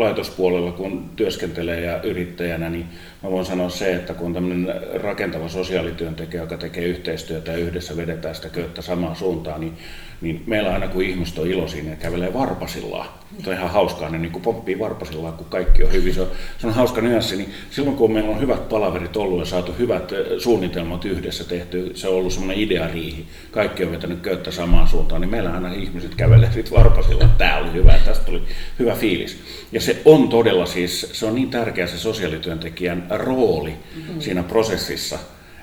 laitospuolella 0.00 0.72
kun 0.72 1.10
työskentelee 1.16 1.80
ja 1.80 2.02
yrittäjänä, 2.02 2.70
niin 2.70 2.86
mä 3.22 3.30
voin 3.30 3.46
sanoa 3.46 3.68
se, 3.68 3.94
että 3.94 4.14
kun 4.14 4.34
tämmöinen 4.34 4.74
rakentava 5.02 5.48
sosiaalityöntekijä, 5.48 6.42
joka 6.42 6.56
tekee 6.56 6.84
yhteistyötä 6.84 7.52
ja 7.52 7.58
yhdessä 7.58 7.96
vedetään 7.96 8.34
sitä 8.34 8.48
köyttä 8.48 8.82
samaan 8.82 9.16
suuntaan, 9.16 9.60
niin 9.60 9.78
niin 10.20 10.42
meillä 10.46 10.72
aina 10.72 10.88
kun 10.88 11.02
ihmiset 11.02 11.38
on 11.38 11.46
iloisia, 11.46 11.82
ne 11.82 11.96
kävelee 11.96 12.34
varpasillaan. 12.34 13.08
Se 13.44 13.50
on 13.50 13.56
ihan 13.56 13.70
hauskaa, 13.70 14.08
ne 14.08 14.18
niin 14.18 14.32
kuin 14.32 14.42
pomppii 14.42 14.78
varpasillaan, 14.78 15.34
kun 15.34 15.46
kaikki 15.46 15.84
on 15.84 15.92
hyvin. 15.92 16.14
Se 16.14 16.20
on, 16.20 16.28
se 16.58 16.66
on 16.66 16.74
hauska 16.74 17.00
nyanssi, 17.00 17.36
niin 17.36 17.52
silloin 17.70 17.96
kun 17.96 18.12
meillä 18.12 18.30
on 18.30 18.40
hyvät 18.40 18.68
palaverit 18.68 19.16
ollut 19.16 19.38
ja 19.38 19.44
saatu 19.44 19.74
hyvät 19.78 20.12
suunnitelmat 20.38 21.04
yhdessä 21.04 21.44
tehty, 21.44 21.90
se 21.94 22.08
on 22.08 22.14
ollut 22.14 22.32
semmoinen 22.32 22.62
ideariihi, 22.62 23.26
kaikki 23.50 23.84
on 23.84 23.92
vetänyt 23.92 24.20
köyttä 24.20 24.50
samaan 24.50 24.88
suuntaan, 24.88 25.20
niin 25.20 25.30
meillä 25.30 25.52
aina 25.52 25.72
ihmiset 25.72 26.14
kävelee 26.14 26.52
sitten 26.52 26.78
varpasillaan, 26.78 27.34
tämä 27.38 27.58
oli 27.58 27.72
hyvä, 27.72 27.94
tästä 28.04 28.24
tuli 28.24 28.42
hyvä 28.78 28.94
fiilis. 28.94 29.38
Ja 29.72 29.80
se 29.80 30.02
on 30.04 30.28
todella 30.28 30.66
siis, 30.66 31.10
se 31.12 31.26
on 31.26 31.34
niin 31.34 31.50
tärkeä 31.50 31.86
se 31.86 31.98
sosiaalityöntekijän 31.98 33.06
rooli 33.10 33.70
mm-hmm. 33.70 34.20
siinä 34.20 34.42
prosessissa, 34.42 35.18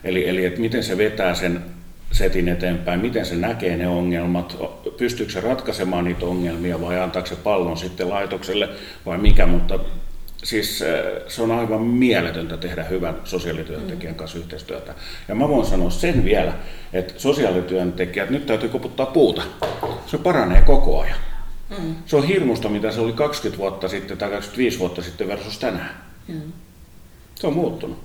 Eli, 0.06 0.30
eli 0.30 0.46
että 0.46 0.60
miten 0.60 0.84
se 0.84 0.98
vetää 0.98 1.36
sen 1.36 1.62
setin 2.12 2.48
eteenpäin, 2.50 3.00
miten 3.00 3.25
se 3.25 3.36
näkee 3.36 3.78
ne 3.78 3.88
ongelmat, 3.88 4.58
pystyykö 4.98 5.32
se 5.32 5.42
ratkaisemaan 5.42 6.06
niitä 6.06 6.25
ongelmia 6.25 6.82
vai 6.82 7.00
antaako 7.00 7.28
se 7.28 7.36
pallon 7.36 7.78
sitten 7.78 8.10
laitokselle 8.10 8.70
vai 9.06 9.18
mikä, 9.18 9.46
mutta 9.46 9.80
siis 10.44 10.82
äh, 10.82 10.88
se 11.28 11.42
on 11.42 11.52
aivan 11.52 11.82
mieletöntä 11.82 12.58
tehdä 12.58 12.84
hyvän 12.84 13.16
sosiaalityöntekijän 13.24 14.16
kanssa 14.16 14.38
yhteistyötä. 14.38 14.94
Ja 15.28 15.36
mä 15.36 15.50
voin 15.50 15.66
sanoa 15.66 15.90
sen 15.90 16.25
vielä, 16.25 16.54
että 16.94 17.14
sosiaalityöntekijät, 17.18 18.30
nyt 18.30 18.46
täytyy 18.46 18.70
koputtaa 18.70 19.06
puuta, 19.06 19.42
se 20.08 20.18
paranee 20.18 20.62
koko 20.62 21.02
ajan. 21.02 21.20
Mm. 21.70 21.96
Se 22.06 22.16
on 22.16 22.28
hirmusta, 22.28 22.70
mitä 22.70 22.92
se 22.92 23.02
oli 23.02 23.14
20 23.14 23.58
vuotta 23.58 23.88
sitten 23.88 24.18
tai 24.18 24.30
25 24.30 24.80
vuotta 24.80 25.02
sitten 25.02 25.28
versus 25.28 25.60
tänään. 25.60 26.04
Mm. 26.28 26.42
Se 27.36 27.48
on 27.48 27.54
muuttunut. 27.54 27.98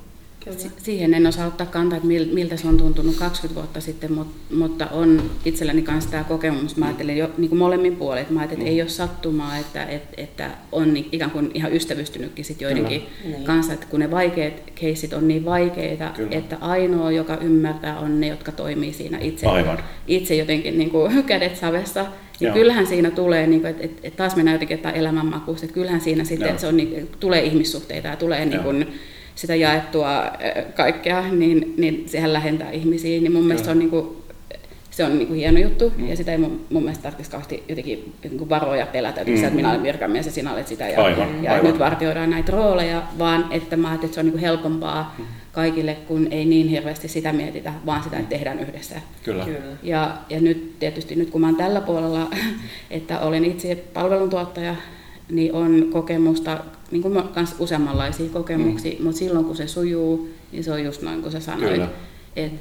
Kyllä. 0.44 0.56
Siihen 0.78 1.14
en 1.14 1.26
osaa 1.26 1.46
ottaa 1.46 1.66
kantaa, 1.66 1.96
että 1.96 2.08
miltä 2.08 2.56
se 2.56 2.68
on 2.68 2.76
tuntunut 2.76 3.16
20 3.16 3.60
vuotta 3.60 3.80
sitten, 3.80 4.10
mutta 4.50 4.86
on 4.86 5.30
itselläni 5.44 5.82
kanssa 5.82 6.10
tämä 6.10 6.24
kokemus. 6.24 6.76
Mä 6.76 6.86
ajattelin 6.86 7.18
jo 7.18 7.30
niin 7.38 7.48
kuin 7.48 7.58
molemmin 7.58 7.96
puolin, 7.96 8.22
että, 8.22 8.34
mä 8.34 8.44
että 8.44 8.64
ei 8.64 8.80
ole 8.80 8.88
sattumaa, 8.88 9.56
että, 9.56 9.84
että, 9.84 10.14
että 10.16 10.50
on 10.72 10.96
ikään 10.96 11.30
kuin 11.30 11.50
ihan 11.54 11.72
ystävystynytkin 11.72 12.44
sit 12.44 12.60
joidenkin 12.60 13.02
Kyllä. 13.22 13.36
Niin. 13.36 13.46
kanssa, 13.46 13.72
että 13.72 13.86
kun 13.90 14.00
ne 14.00 14.10
vaikeat 14.10 14.54
keisit 14.74 15.12
on 15.12 15.28
niin 15.28 15.44
vaikeita, 15.44 16.10
Kyllä. 16.16 16.36
että 16.36 16.56
ainoa, 16.60 17.10
joka 17.10 17.36
ymmärtää, 17.36 17.98
on 17.98 18.20
ne, 18.20 18.26
jotka 18.26 18.52
toimii 18.52 18.92
siinä 18.92 19.18
itse, 19.18 19.46
Aivan. 19.46 19.78
itse 20.06 20.34
jotenkin 20.34 20.78
niin 20.78 20.90
kuin 20.90 21.24
kädet 21.26 21.56
savessa. 21.56 22.00
Ja 22.00 22.48
Joo. 22.48 22.54
kyllähän 22.54 22.86
siinä 22.86 23.10
tulee, 23.10 23.46
niin 23.46 23.60
kuin, 23.60 23.70
että, 23.70 23.86
että 24.02 24.16
taas 24.16 24.36
mennään 24.36 24.54
jotenkin 24.54 24.90
elämänmakuusta, 24.94 25.66
että 25.66 25.74
kyllähän 25.74 26.00
siinä 26.00 26.24
sitten, 26.24 26.48
että 26.48 26.60
se 26.60 26.66
on, 26.66 26.76
niin, 26.76 27.08
tulee 27.20 27.42
ihmissuhteita 27.42 28.08
ja 28.08 28.16
tulee 28.16 28.44
niin 28.44 28.62
kuin, 28.62 28.86
sitä 29.40 29.54
jaettua 29.54 30.32
kaikkea, 30.74 31.22
niin, 31.32 31.74
niin 31.76 32.08
sehän 32.08 32.32
lähentää 32.32 32.70
ihmisiä. 32.70 33.20
Niin 33.20 33.32
mun 33.32 33.44
mielestä 33.44 33.64
se 33.64 33.70
on, 33.70 33.78
niin 33.78 33.90
kuin, 33.90 34.16
se 34.90 35.04
on 35.04 35.18
niin 35.18 35.26
kuin 35.28 35.38
hieno 35.38 35.58
juttu 35.58 35.92
mm. 35.96 36.08
ja 36.08 36.16
sitä 36.16 36.32
ei 36.32 36.38
mun, 36.38 36.66
mun 36.70 36.82
mielestä 36.82 37.02
tarvitsisi 37.02 37.30
kauheasti 37.30 37.62
jotenkin 37.68 38.14
niin 38.22 38.48
varoja 38.48 38.86
pelätä, 38.86 39.20
että, 39.20 39.32
mm. 39.32 39.44
että 39.44 39.56
minä 39.56 39.70
olen 39.70 39.82
virkamies 39.82 40.26
ja 40.26 40.32
sinä 40.32 40.52
olet 40.52 40.68
sitä 40.68 40.88
ja, 40.88 41.02
aivan, 41.02 41.44
ja 41.44 41.52
aivan. 41.52 41.66
nyt 41.66 41.78
vartioidaan 41.78 42.30
näitä 42.30 42.52
rooleja, 42.52 43.02
vaan 43.18 43.46
että 43.50 43.76
mä 43.76 43.88
ajattelin, 43.88 44.08
että 44.08 44.14
se 44.14 44.20
on 44.20 44.26
niin 44.26 44.32
kuin 44.32 44.40
helpompaa 44.40 45.14
mm. 45.18 45.24
kaikille, 45.52 45.94
kun 45.94 46.28
ei 46.30 46.44
niin 46.44 46.68
hirveästi 46.68 47.08
sitä 47.08 47.32
mietitä, 47.32 47.72
vaan 47.86 48.02
sitä, 48.02 48.16
että 48.16 48.30
tehdään 48.30 48.60
yhdessä. 48.60 48.94
Kyllä. 49.22 49.44
Kyllä. 49.44 49.76
Ja, 49.82 50.16
ja 50.30 50.40
nyt 50.40 50.78
tietysti 50.78 51.16
nyt 51.16 51.30
kun 51.30 51.40
mä 51.40 51.46
olen 51.46 51.56
tällä 51.56 51.80
puolella, 51.80 52.30
että 52.90 53.20
olen 53.20 53.44
itse 53.44 53.74
palveluntuottaja, 53.94 54.74
niin 55.30 55.52
on 55.52 55.86
kokemusta, 55.92 56.58
niin 56.90 57.02
kuin 57.02 57.14
myös 57.34 57.54
useammanlaisia 57.58 58.30
kokemuksia, 58.30 58.98
mm. 58.98 59.04
mutta 59.04 59.18
silloin 59.18 59.44
kun 59.44 59.56
se 59.56 59.66
sujuu, 59.66 60.28
niin 60.52 60.64
se 60.64 60.72
on 60.72 60.84
just 60.84 61.02
noin 61.02 61.22
kuin 61.22 61.32
sä 61.32 61.40
sanoit. 61.40 61.82
Että 61.82 61.88
et, 62.36 62.52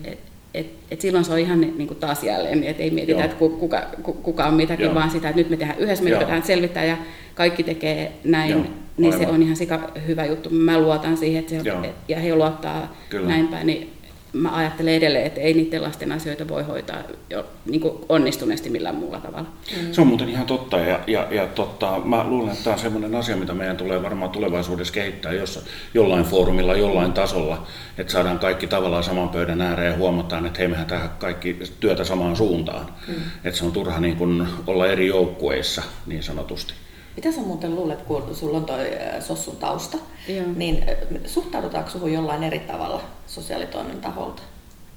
et, 0.54 0.68
et 0.92 1.02
silloin 1.02 1.26
se 1.26 1.34
on 1.34 1.40
ihan 1.40 1.62
niin 1.62 1.88
kuin 1.88 2.00
taas 2.00 2.24
jälleen, 2.24 2.64
että 2.64 2.84
ei 2.84 2.92
mietitä, 2.92 3.24
että 3.24 3.38
kuka, 3.38 3.82
kuka 4.24 4.46
on 4.46 4.54
mitäkin, 4.54 4.86
Joo. 4.86 4.96
vaan 4.96 5.12
sitä, 5.12 5.30
että 5.30 5.42
nyt 5.42 5.50
me 5.50 5.58
tehdään 5.58 5.80
yhdessä, 5.80 6.04
me 6.04 6.10
yritetään 6.10 6.44
selvittää 6.44 6.86
ja 6.86 6.98
kaikki 7.36 7.64
tekee 7.64 8.12
näin, 8.24 8.52
Joo. 8.52 8.64
niin 8.98 9.14
Aivan. 9.14 9.28
se 9.28 9.34
on 9.34 9.44
ihan 9.44 9.56
sika 9.56 9.92
hyvä 10.08 10.26
juttu. 10.26 10.50
Mä 10.50 10.80
luotan 10.80 11.18
siihen, 11.18 11.40
että 11.40 11.64
se, 11.64 11.88
et, 11.88 11.96
ja 12.08 12.20
he 12.20 12.36
luottaa 12.36 12.96
Kyllä. 13.10 13.28
näin 13.28 13.48
päin, 13.48 13.68
niin 13.68 13.90
mä 14.34 14.56
ajattelen 14.56 14.94
edelleen, 14.94 15.26
että 15.26 15.42
ei 15.42 15.54
niiden 15.54 15.84
lasten 15.84 16.12
asioita 16.12 16.48
voi 16.48 16.64
hoitaa 16.64 16.98
jo, 17.30 17.46
niin 17.66 17.82
kuin 17.82 17.94
onnistuneesti 18.10 18.70
millään 18.70 18.96
muulla 18.96 19.20
tavalla. 19.20 19.50
Mm. 19.78 19.94
Se 19.94 20.02
on 20.02 20.08
muuten 20.08 20.30
ihan 20.30 20.46
totta 20.46 20.78
ja, 20.78 21.00
ja, 21.08 21.28
ja 21.32 21.48
totta, 21.48 22.02
mä 22.06 22.24
luulen, 22.24 22.52
että 22.52 22.64
tämä 22.64 22.74
on 22.74 22.80
sellainen 22.80 23.16
asia, 23.16 23.38
mitä 23.38 23.54
meidän 23.54 23.78
tulee 23.78 24.04
varmaan 24.04 24.32
tulevaisuudessa 24.32 24.94
kehittää 24.94 25.34
jos, 25.34 25.66
jollain 25.94 26.26
foorumilla, 26.26 26.76
jollain 26.76 27.14
tasolla, 27.14 27.68
että 27.98 28.14
saadaan 28.14 28.40
kaikki 28.40 28.68
tavallaan 28.68 29.04
saman 29.04 29.30
pöydän 29.30 29.62
ääreen 29.62 29.92
ja 29.92 29.98
huomataan, 29.98 30.46
että 30.46 30.60
hei 30.60 30.68
mehän 30.68 30.88
tehdään 30.88 31.10
kaikki 31.20 31.60
työtä 31.80 32.04
samaan 32.04 32.36
suuntaan. 32.36 32.86
Mm. 33.08 33.16
Että 33.44 33.60
se 33.60 33.66
on 33.66 33.72
turha 33.72 34.00
niin 34.00 34.16
kuin 34.16 34.48
olla 34.68 34.88
eri 34.88 35.08
joukkueissa 35.08 35.84
niin 36.06 36.24
sanotusti. 36.24 36.74
Mitä 37.20 37.32
sä 37.32 37.42
muuten 37.42 37.76
luulet, 37.76 38.02
kun 38.02 38.24
sulla 38.34 38.58
on 38.58 38.66
toi 38.66 38.86
Sossun 39.20 39.56
tausta, 39.56 39.98
Joo. 40.28 40.46
niin 40.56 40.86
suhtaudutaanko 41.26 41.90
suhun 41.90 42.14
jollain 42.14 42.44
eri 42.44 42.60
tavalla 42.60 43.02
sosiaalitoimen 43.28 43.98
taholta? 43.98 44.42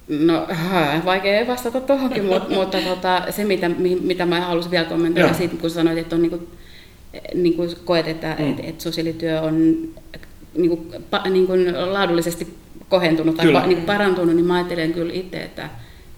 No, 0.07 0.47
vaikea 1.05 1.47
vastata 1.47 1.81
tuohonkin, 1.81 2.25
mutta, 2.25 2.53
mutta 2.59 2.77
tota, 2.77 3.23
se 3.29 3.45
mitä, 3.45 3.69
mitä 4.01 4.25
mä 4.25 4.41
haluaisin 4.41 4.71
vielä 4.71 4.85
kommentoida 4.85 5.33
siitä, 5.33 5.55
kun 5.61 5.69
sanoit, 5.69 5.97
että 5.97 6.15
on 6.15 6.21
niin 6.21 6.29
kuin, 6.29 6.47
niin 7.33 7.53
kuin 7.53 7.69
koet, 7.85 8.07
että, 8.07 8.35
mm. 8.39 8.49
että, 8.49 8.63
että 8.65 8.83
sosiaalityö 8.83 9.41
on 9.41 9.59
niin 10.57 10.69
kuin, 10.69 11.03
pa, 11.09 11.21
niin 11.29 11.47
kuin 11.47 11.93
laadullisesti 11.93 12.57
kohentunut 12.89 13.37
tai 13.37 13.51
pa, 13.51 13.65
niin 13.67 13.77
kuin 13.77 13.85
parantunut, 13.85 14.35
niin 14.35 14.45
mä 14.45 14.55
ajattelen 14.55 14.93
kyllä 14.93 15.13
itse, 15.13 15.43
että 15.43 15.69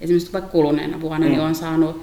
esimerkiksi 0.01 0.33
vaikka 0.33 0.51
kuluneena 0.51 1.01
vuonna 1.01 1.19
niin 1.19 1.31
mm. 1.31 1.37
niin 1.37 1.47
on 1.47 1.55
saanut 1.55 2.01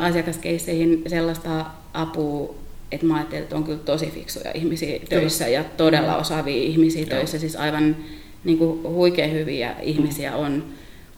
ä, 0.00 0.04
asiakaskeisseihin 0.06 1.02
sellaista 1.06 1.66
apua, 1.94 2.63
että 2.92 3.06
mä 3.06 3.14
ajattelin, 3.14 3.42
että 3.42 3.56
on 3.56 3.64
kyllä 3.64 3.78
tosi 3.78 4.06
fiksuja 4.06 4.50
ihmisiä 4.54 4.98
töissä 5.08 5.48
ja 5.48 5.64
todella 5.64 6.12
mm. 6.12 6.20
osaavia 6.20 6.62
ihmisiä 6.62 7.06
töissä, 7.06 7.38
siis 7.38 7.56
aivan 7.56 7.96
niin 8.44 8.58
kuin 8.58 8.82
huikean 8.82 9.32
hyviä 9.32 9.74
ihmisiä 9.82 10.36
on, 10.36 10.64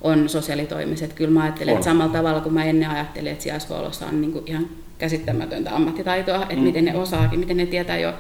on 0.00 0.28
sosiaalitoimiset. 0.28 1.12
Kyllä 1.12 1.30
mä 1.30 1.42
ajattelen, 1.42 1.72
on. 1.72 1.78
että 1.78 1.90
samalla 1.90 2.12
tavalla 2.12 2.40
kuin 2.40 2.54
mä 2.54 2.64
ennen 2.64 2.90
ajattelin, 2.90 3.32
että 3.32 3.42
sijaishuollossa 3.42 4.06
on 4.06 4.20
niin 4.20 4.32
kuin 4.32 4.44
ihan 4.46 4.68
käsittämätöntä 4.98 5.76
ammattitaitoa, 5.76 6.42
että 6.42 6.56
mm. 6.56 6.62
miten 6.62 6.84
ne 6.84 6.96
osaakin, 6.96 7.40
miten 7.40 7.56
ne 7.56 7.66
tietää 7.66 7.98
jo 7.98 8.14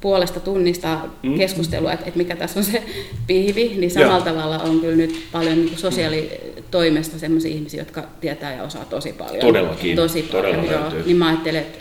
puolesta 0.00 0.40
tunnista 0.40 0.98
mm. 1.22 1.38
keskustelua, 1.38 1.92
että, 1.92 2.06
että 2.06 2.18
mikä 2.18 2.36
tässä 2.36 2.60
on 2.60 2.64
se 2.64 2.82
pihvi, 3.26 3.74
niin 3.78 3.90
samalla 3.90 4.18
ja. 4.18 4.24
tavalla 4.24 4.58
on 4.58 4.80
kyllä 4.80 4.96
nyt 4.96 5.22
paljon 5.32 5.64
niin 5.64 5.78
sosiaalitoimesta 5.78 7.18
sellaisia 7.18 7.54
ihmisiä, 7.54 7.80
jotka 7.80 8.04
tietää 8.20 8.54
ja 8.54 8.62
osaa 8.62 8.84
tosi 8.84 9.12
paljon. 9.12 9.40
Todellakin. 9.40 9.96
Tosi 9.96 10.22
paljon, 10.22 10.56
Todella 10.56 10.72
joo. 10.72 11.02
Niin 11.06 11.16
mä 11.16 11.28
ajattelen, 11.28 11.62
että 11.62 11.78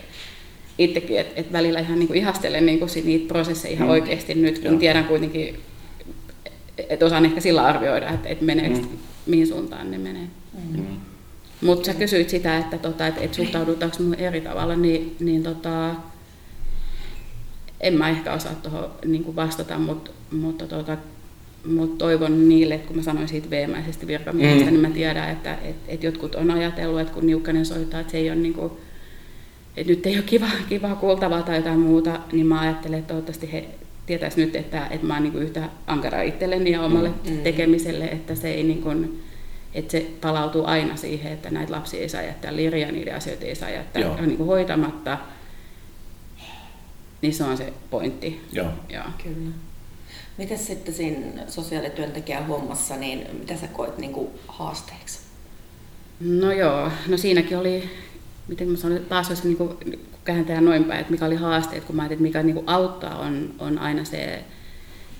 itsekin, 0.77 1.19
että, 1.19 1.33
että 1.35 1.53
välillä 1.53 1.79
ihan 1.79 1.99
niin 1.99 2.07
kuin 2.07 2.17
ihastelen 2.17 2.65
niin 2.65 2.79
kuin 2.79 2.89
niitä 3.03 3.27
prosesseja 3.27 3.73
ihan 3.73 3.87
mm. 3.87 3.91
oikeasti 3.91 4.35
nyt, 4.35 4.59
kun 4.59 4.71
Joo. 4.71 4.79
tiedän 4.79 5.05
kuitenkin, 5.05 5.59
että 6.89 7.05
osaan 7.05 7.25
ehkä 7.25 7.41
sillä 7.41 7.65
arvioida, 7.65 8.09
että, 8.09 8.29
että 8.29 8.45
meneekö, 8.45 8.77
mm. 8.77 8.87
mihin 9.25 9.47
suuntaan 9.47 9.91
ne 9.91 9.97
menee. 9.97 10.27
Mm. 10.71 10.85
Mutta 11.61 11.85
sä 11.85 11.93
kysyit 11.93 12.29
sitä, 12.29 12.57
että, 12.57 12.77
tota, 12.77 13.07
että, 13.07 13.21
että 13.21 13.37
suhtaudutaanko 13.37 13.97
minun 13.99 14.15
eri 14.15 14.41
tavalla, 14.41 14.75
niin, 14.75 15.15
niin 15.19 15.43
tota, 15.43 15.95
en 17.79 17.93
mä 17.93 18.09
ehkä 18.09 18.33
osaa 18.33 18.55
tuohon 18.55 18.91
niin 19.05 19.35
vastata, 19.35 19.79
mutta, 19.79 20.11
mutta 20.31 20.67
tota, 20.67 20.97
mutta 21.65 21.97
toivon 21.97 22.49
niille, 22.49 22.75
että 22.75 22.87
kun 22.87 22.95
mä 22.95 23.03
sanoin 23.03 23.27
siitä 23.27 23.49
veemäisesti 23.49 24.07
virkamiehestä, 24.07 24.65
mm. 24.65 24.71
niin 24.71 24.81
mä 24.81 24.89
tiedän, 24.89 25.29
että 25.29 25.57
et, 25.63 25.75
et 25.87 26.03
jotkut 26.03 26.35
on 26.35 26.51
ajatellut, 26.51 26.99
että 26.99 27.13
kun 27.13 27.25
Niukkanen 27.25 27.65
soittaa, 27.65 27.99
että 27.99 28.11
se 28.11 28.17
ei 28.17 28.29
ole 28.29 28.39
niin 28.39 28.53
kuin, 28.53 28.71
että 29.77 29.91
nyt 29.91 30.05
ei 30.05 30.15
ole 30.15 30.23
kiva, 30.23 30.47
kiva 30.69 30.95
kuultavaa 30.95 31.41
tai 31.41 31.55
jotain 31.55 31.79
muuta, 31.79 32.19
niin 32.31 32.47
mä 32.47 32.59
ajattelen, 32.59 32.99
että 32.99 33.07
toivottavasti 33.07 33.51
he 33.51 33.65
tietäisi 34.05 34.45
nyt, 34.45 34.55
että, 34.55 34.87
että 34.87 35.07
mä 35.07 35.13
oon 35.13 35.23
niin 35.23 35.35
yhtä 35.35 35.69
ankara 35.87 36.21
itselleni 36.21 36.71
ja 36.71 36.81
omalle 36.81 37.09
mm. 37.09 37.31
mm. 37.31 37.37
tekemiselle, 37.37 38.05
että 38.05 38.35
se 38.35 38.51
ei 38.51 38.63
niin 38.63 38.81
kuin, 38.81 39.23
että 39.73 39.91
se 39.91 40.11
palautuu 40.21 40.65
aina 40.65 40.95
siihen, 40.95 41.31
että 41.31 41.49
näitä 41.49 41.71
lapsia 41.71 41.99
ei 41.99 42.09
saa 42.09 42.21
jättää 42.21 42.55
lirja, 42.55 42.91
niiden 42.91 43.15
asioita 43.15 43.45
ei 43.45 43.55
saa 43.55 43.69
jättää 43.69 44.01
Joo. 44.01 44.21
niin 44.21 44.37
kuin 44.37 44.47
hoitamatta. 44.47 45.17
Niin 47.21 47.33
se 47.33 47.43
on 47.43 47.57
se 47.57 47.73
pointti. 47.89 48.41
Joo. 48.51 48.67
Joo. 48.89 49.03
Kyllä. 49.23 49.51
Miten 50.37 50.57
sitten 50.57 50.93
siinä 50.93 51.43
sosiaalityöntekijän 51.47 52.47
hommassa, 52.47 52.95
niin 52.95 53.27
mitä 53.39 53.57
sä 53.57 53.67
koet 53.67 53.97
niin 53.97 54.13
kuin 54.13 54.27
haasteeksi? 54.47 55.19
No 56.19 56.51
joo, 56.51 56.91
no 57.07 57.17
siinäkin 57.17 57.57
oli 57.57 57.89
miten 58.47 58.69
mä 58.69 58.77
sanon, 58.77 59.05
taas 59.09 59.29
olisi 59.29 59.47
niin 59.47 59.57
kuin, 59.57 59.77
kääntää 60.23 60.61
noin 60.61 60.83
päin, 60.83 60.99
että 60.99 61.11
mikä 61.11 61.25
oli 61.25 61.35
haasteet, 61.35 61.83
kun 61.83 61.95
mä 61.95 62.01
ajattelin, 62.01 62.27
että 62.27 62.39
mikä 62.39 62.43
niin 62.43 62.55
kuin 62.55 62.69
auttaa 62.69 63.19
on, 63.19 63.53
on 63.59 63.77
aina 63.79 64.03
se, 64.03 64.43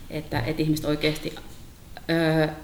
että, 0.10 0.40
että 0.40 0.62
ihmiset 0.62 0.86
oikeasti 0.86 1.36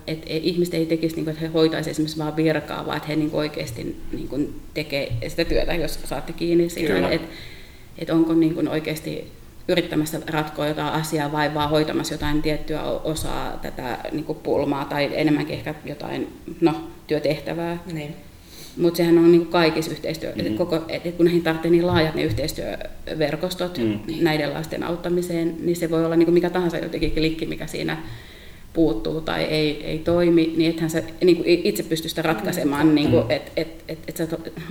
että 0.07 0.27
ihmiset 0.29 0.73
ei 0.73 0.85
tekisi, 0.85 1.15
niin 1.15 1.25
kuin, 1.25 1.31
että 1.31 1.45
he 1.45 1.53
hoitaisivat 1.53 1.91
esimerkiksi 1.91 2.17
vain 2.17 2.35
virkaa, 2.35 2.85
vaan 2.85 2.97
että 2.97 3.07
he 3.07 3.15
niin 3.15 3.29
kuin 3.31 3.39
oikeasti 3.39 4.01
niin 4.11 4.27
kuin 4.27 4.61
tekee 4.73 5.17
sitä 5.27 5.45
työtä, 5.45 5.73
jos 5.73 5.99
saatte 6.05 6.33
kiinni 6.33 6.69
siitä, 6.69 7.09
että, 7.09 7.27
että 7.97 8.13
onko 8.13 8.33
niin 8.33 8.55
kuin 8.55 8.67
oikeasti 8.67 9.31
yrittämässä 9.67 10.19
ratkoa 10.27 10.67
jotain 10.67 10.93
asiaa 10.93 11.31
vai 11.31 11.53
vaan 11.53 11.69
hoitamassa 11.69 12.13
jotain 12.13 12.41
tiettyä 12.41 12.83
osaa 12.83 13.59
tätä 13.61 13.97
niin 14.11 14.23
kuin 14.23 14.39
pulmaa 14.39 14.85
tai 14.85 15.09
enemmänkin 15.13 15.55
ehkä 15.55 15.75
jotain 15.85 16.27
no, 16.61 16.75
työtehtävää. 17.07 17.77
Niin. 17.93 18.15
Mutta 18.77 18.97
sehän 18.97 19.17
on 19.17 19.31
niin 19.31 19.41
kuin 19.41 19.51
kaikissa 19.51 19.91
yhteistyö, 19.91 20.33
mm-hmm. 20.35 20.57
koko, 20.57 20.85
et 20.89 21.15
kun 21.15 21.25
näihin 21.25 21.43
tarvitsee 21.43 21.71
niin 21.71 21.87
laajat 21.87 22.15
ne 22.15 22.23
yhteistyöverkostot 22.23 23.77
mm. 23.77 23.99
näiden 24.21 24.53
lasten 24.53 24.83
auttamiseen, 24.83 25.55
niin 25.59 25.75
se 25.75 25.89
voi 25.89 26.05
olla 26.05 26.15
niin 26.15 26.25
kuin 26.25 26.33
mikä 26.33 26.49
tahansa 26.49 26.77
jotenkin 26.77 27.11
klikki, 27.11 27.45
mikä 27.45 27.67
siinä 27.67 27.97
puuttuu 28.73 29.21
tai 29.21 29.43
ei, 29.43 29.85
ei 29.85 29.99
toimi, 29.99 30.53
niin 30.57 30.69
ethän 30.69 30.89
sä 30.89 31.03
niin 31.23 31.37
kuin 31.37 31.47
itse 31.47 31.83
pysty 31.83 32.09
sitä 32.09 32.21
ratkaisemaan. 32.21 32.87
Mm. 32.87 32.95
Niin 32.95 33.11
kuin, 33.11 33.31
et, 33.31 33.51
et, 33.57 33.83
et, 33.87 33.99
et 34.07 34.17
sä, 34.17 34.27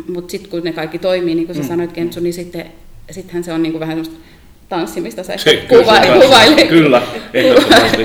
mutta 0.09 0.31
sitten 0.31 0.51
kun 0.51 0.63
ne 0.65 0.73
kaikki 0.73 0.99
toimii, 0.99 1.35
niin 1.35 1.47
kuin 1.47 1.57
sä 1.57 1.63
mm. 1.63 1.69
sanoit 1.69 1.93
Kentsu, 1.93 2.21
niin 2.21 2.35
sitten 2.35 2.67
sittenhän 3.11 3.45
se 3.45 3.53
on 3.53 3.63
niin 3.63 3.73
kuin 3.73 3.81
vähän 3.81 3.97
semmoista 3.97 4.27
tanssimista 4.69 5.23
se, 5.23 5.39
se 5.45 5.57
kuva, 5.69 6.01
kuvailee. 6.23 6.67
Kyllä, 6.67 7.03
ehdottomasti. 7.35 8.05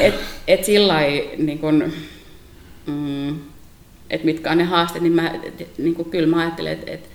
et, 0.06 0.14
et 0.46 0.64
sillä 0.64 1.00
niin 1.38 1.58
kuin, 1.58 1.92
mm, 2.86 3.38
että 4.10 4.24
mitkä 4.24 4.50
on 4.50 4.58
ne 4.58 4.64
haasteet, 4.64 5.02
niin, 5.02 5.12
mä, 5.12 5.34
niin 5.78 5.94
kuin 5.94 6.10
kyllä 6.10 6.26
mä 6.26 6.40
ajattelen, 6.40 6.72
että, 6.72 6.92
että, 6.92 7.08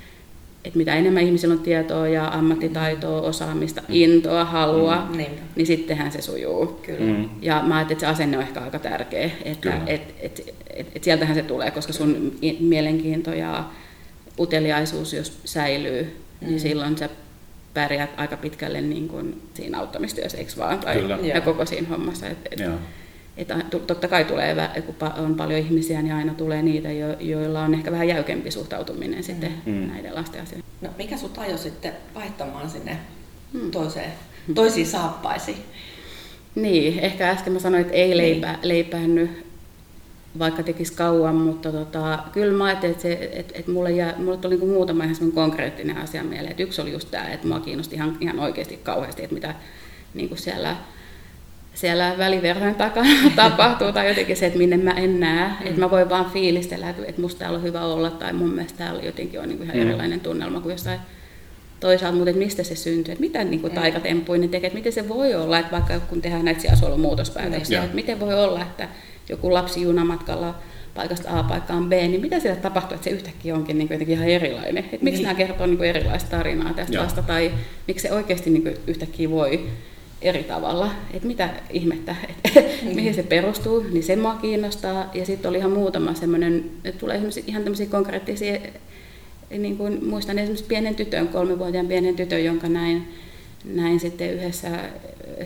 että 0.65 0.77
mitä 0.77 0.95
enemmän 0.95 1.23
ihmisillä 1.23 1.53
on 1.53 1.59
tietoa 1.59 2.07
ja 2.07 2.27
ammattitaitoa, 2.27 3.21
osaamista, 3.21 3.81
mm. 3.81 3.87
intoa, 3.89 4.45
halua, 4.45 5.07
mm. 5.09 5.17
niin 5.55 5.67
sittenhän 5.67 6.11
se 6.11 6.21
sujuu. 6.21 6.65
Kyllä. 6.65 7.17
Mm. 7.17 7.29
Ja 7.41 7.63
mä 7.65 7.75
ajattelen, 7.75 7.95
että 7.95 8.05
se 8.05 8.11
asenne 8.11 8.37
on 8.37 8.43
ehkä 8.43 8.61
aika 8.61 8.79
tärkeä, 8.79 9.31
että 9.45 9.73
et, 9.87 10.01
et, 10.19 10.39
et, 10.39 10.53
et, 10.69 10.87
et 10.95 11.03
sieltähän 11.03 11.35
se 11.35 11.43
tulee, 11.43 11.71
koska 11.71 11.93
sun 11.93 12.35
mielenkiinto 12.59 13.33
ja 13.33 13.63
uteliaisuus, 14.39 15.13
jos 15.13 15.39
säilyy, 15.45 16.17
mm. 16.41 16.47
niin 16.47 16.59
silloin 16.59 16.97
sä 16.97 17.09
pärjäät 17.73 18.09
aika 18.17 18.37
pitkälle 18.37 18.81
niin 18.81 19.07
kuin 19.07 19.41
siinä 19.53 19.79
auttamistyössä, 19.79 20.37
eikö 20.37 20.51
vaan? 20.57 20.79
Tai, 20.79 20.95
Kyllä. 20.95 21.19
ja 21.23 21.41
koko 21.41 21.65
siinä 21.65 21.87
hommassa. 21.87 22.27
Et, 22.27 22.37
et, 22.51 22.59
että 23.37 23.55
totta 23.87 24.07
kai 24.07 24.25
tulee, 24.25 24.55
kun 24.85 24.95
on 25.17 25.35
paljon 25.35 25.59
ihmisiä, 25.59 26.01
niin 26.01 26.13
aina 26.13 26.33
tulee 26.33 26.61
niitä, 26.61 26.89
joilla 27.19 27.61
on 27.61 27.73
ehkä 27.73 27.91
vähän 27.91 28.07
jäykempi 28.07 28.51
suhtautuminen 28.51 29.23
sitten 29.23 29.51
mm. 29.65 29.73
mm. 29.73 29.87
näiden 29.87 30.15
lasten 30.15 30.41
asioihin. 30.41 30.65
No 30.81 30.89
mikä 30.97 31.17
sut 31.17 31.37
ajoi 31.37 31.57
sitten 31.57 31.93
vaihtamaan 32.15 32.69
sinne 32.69 32.97
mm. 33.53 33.71
toiseen, 33.71 34.11
toisiin 34.55 34.87
saappaisiin? 34.87 35.57
Niin, 36.55 36.99
ehkä 36.99 37.29
äsken 37.29 37.53
mä 37.53 37.59
sanoin, 37.59 37.81
että 37.81 37.93
ei 37.93 38.17
leipä, 38.17 38.51
niin. 38.51 38.59
leipäänny, 38.61 39.43
vaikka 40.39 40.63
tekisi 40.63 40.93
kauan, 40.93 41.35
mutta 41.35 41.71
tota, 41.71 42.19
kyllä 42.31 42.57
mä 42.57 42.65
ajattelin, 42.65 42.91
että, 42.91 43.01
se, 43.01 43.29
että, 43.31 43.59
että 43.59 43.71
mulle, 43.71 43.91
jää, 43.91 44.13
mulle 44.17 44.37
tuli 44.37 44.57
niin 44.57 44.69
muutama 44.69 45.03
ihan 45.03 45.31
konkreettinen 45.33 45.97
asia 45.97 46.23
mieleen. 46.23 46.51
Että 46.51 46.63
yksi 46.63 46.81
oli 46.81 46.91
just 46.91 47.11
tämä, 47.11 47.29
että 47.29 47.47
mua 47.47 47.59
kiinnosti 47.59 47.95
ihan, 47.95 48.17
ihan 48.19 48.39
oikeasti 48.39 48.79
kauheasti, 48.83 49.23
että 49.23 49.33
mitä 49.33 49.55
niin 50.13 50.29
kuin 50.29 50.37
siellä 50.37 50.75
siellä 51.73 52.15
väliverhojen 52.17 52.75
takana 52.75 53.09
tapahtuu 53.35 53.91
tai 53.91 54.07
jotenkin 54.07 54.37
se, 54.37 54.45
että 54.45 54.57
minne 54.57 54.77
mä 54.77 54.91
en 54.91 55.19
näe. 55.19 55.47
Mm. 55.47 55.67
Että 55.67 55.79
mä 55.79 55.91
voin 55.91 56.09
vaan 56.09 56.31
fiilistellä, 56.31 56.89
että, 56.89 57.21
musta 57.21 57.39
täällä 57.39 57.57
on 57.57 57.63
hyvä 57.63 57.81
olla 57.85 58.09
tai 58.09 58.33
mun 58.33 58.49
mielestä 58.49 58.77
täällä 58.77 59.01
jotenkin 59.01 59.39
on 59.39 59.47
niin 59.47 59.57
kuin 59.57 59.69
ihan 59.69 59.77
mm. 59.77 59.89
erilainen 59.89 60.19
tunnelma 60.19 60.59
kuin 60.59 60.71
jossain 60.71 60.99
toisaalta, 61.79 62.17
mutta 62.17 62.33
mistä 62.33 62.63
se 62.63 62.75
syntyy, 62.75 63.11
että 63.11 63.21
mitä 63.21 63.43
niin 63.43 63.61
kuin 63.61 63.73
mm. 63.73 63.79
taikatemppuja 63.79 64.39
ne 64.39 64.47
tekee, 64.47 64.67
että 64.67 64.77
miten 64.77 64.93
se 64.93 65.09
voi 65.09 65.35
olla, 65.35 65.59
että 65.59 65.71
vaikka 65.71 65.99
kun 65.99 66.21
tehdään 66.21 66.45
näitä 66.45 66.61
sijaisolumuutospäätöksiä, 66.61 67.79
mm. 67.79 67.85
että 67.85 67.95
miten 67.95 68.19
voi 68.19 68.33
olla, 68.33 68.61
että 68.61 68.89
joku 69.29 69.53
lapsi 69.53 69.81
junamatkalla 69.81 70.55
paikasta 70.95 71.39
A 71.39 71.43
paikkaan 71.43 71.89
B, 71.89 71.91
niin 71.91 72.21
mitä 72.21 72.39
siellä 72.39 72.61
tapahtuu, 72.61 72.95
että 72.95 73.03
se 73.03 73.09
yhtäkkiä 73.09 73.55
onkin 73.55 73.77
niin 73.77 73.87
jotenkin 73.91 74.15
ihan 74.15 74.27
erilainen. 74.27 74.77
Että 74.91 74.97
miksi 75.01 75.21
niin. 75.21 75.23
nämä 75.23 75.37
kertoo 75.37 75.67
niin 75.67 75.83
erilaista 75.83 76.29
tarinaa 76.29 76.73
tästä 76.73 76.99
lasta, 76.99 77.21
tai 77.21 77.51
miksi 77.87 78.07
se 78.07 78.13
oikeasti 78.13 78.49
niin 78.49 78.77
yhtäkkiä 78.87 79.29
voi 79.29 79.69
eri 80.23 80.43
tavalla, 80.43 80.91
että 81.13 81.27
mitä 81.27 81.49
ihmettä, 81.69 82.15
että 82.29 82.59
mm. 82.59 82.95
mihin 82.95 83.13
se 83.13 83.23
perustuu, 83.23 83.83
niin 83.91 84.03
se 84.03 84.15
mua 84.15 84.35
kiinnostaa. 84.35 85.11
Ja 85.13 85.25
sitten 85.25 85.49
oli 85.49 85.57
ihan 85.57 85.71
muutama 85.71 86.13
semmoinen, 86.13 86.65
että 86.83 86.99
tulee 86.99 87.21
ihan 87.47 87.63
tämmöisiä 87.63 87.85
konkreettisia, 87.85 88.59
niin 89.49 89.77
kuin 89.77 90.05
muistan 90.05 90.39
esimerkiksi 90.39 90.65
pienen 90.65 90.95
tytön, 90.95 91.27
kolmivuotiaan 91.27 91.87
pienen 91.87 92.15
tytön, 92.15 92.45
jonka 92.45 92.69
näin, 92.69 93.07
näin 93.65 93.99
sitten 93.99 94.33
yhdessä 94.33 94.69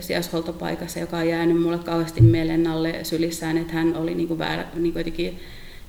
sijaishuoltopaikassa, 0.00 0.98
joka 0.98 1.16
on 1.16 1.28
jäänyt 1.28 1.62
mulle 1.62 1.78
kauheasti 1.78 2.20
mieleen 2.20 2.66
alle 2.66 2.94
sylissään, 3.02 3.58
että 3.58 3.72
hän 3.72 3.96
oli 3.96 4.14
niin 4.14 4.28
kuin 4.28 4.38
väärä, 4.38 4.66
niin 4.74 4.92
kuin 4.92 5.00
jotenkin, 5.00 5.38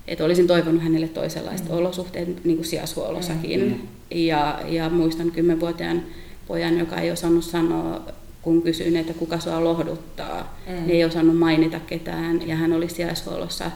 että 0.08 0.24
olisin 0.24 0.46
toivonut 0.46 0.82
hänelle 0.82 1.08
toisenlaista 1.08 1.68
mm. 1.68 1.78
olosuhteet 1.78 2.44
niin 2.44 2.56
kuin 2.56 2.66
sijaishuollossakin. 2.66 3.60
Mm. 3.60 4.18
Ja, 4.18 4.60
ja 4.68 4.88
muistan 4.88 5.30
kymmenvuotiaan 5.30 6.02
pojan, 6.48 6.78
joka 6.78 6.96
ei 6.96 7.10
osannut 7.10 7.44
sanoa 7.44 8.00
kun 8.42 8.62
kysyin, 8.62 8.96
että 8.96 9.12
kuka 9.14 9.38
sua 9.40 9.64
lohduttaa, 9.64 10.58
mm. 10.66 10.74
niin 10.74 10.90
ei 10.90 11.04
osannut 11.04 11.38
mainita 11.38 11.80
ketään 11.80 12.48
ja 12.48 12.56
hän 12.56 12.72
oli 12.72 12.88
sijaishuollossa. 12.88 13.70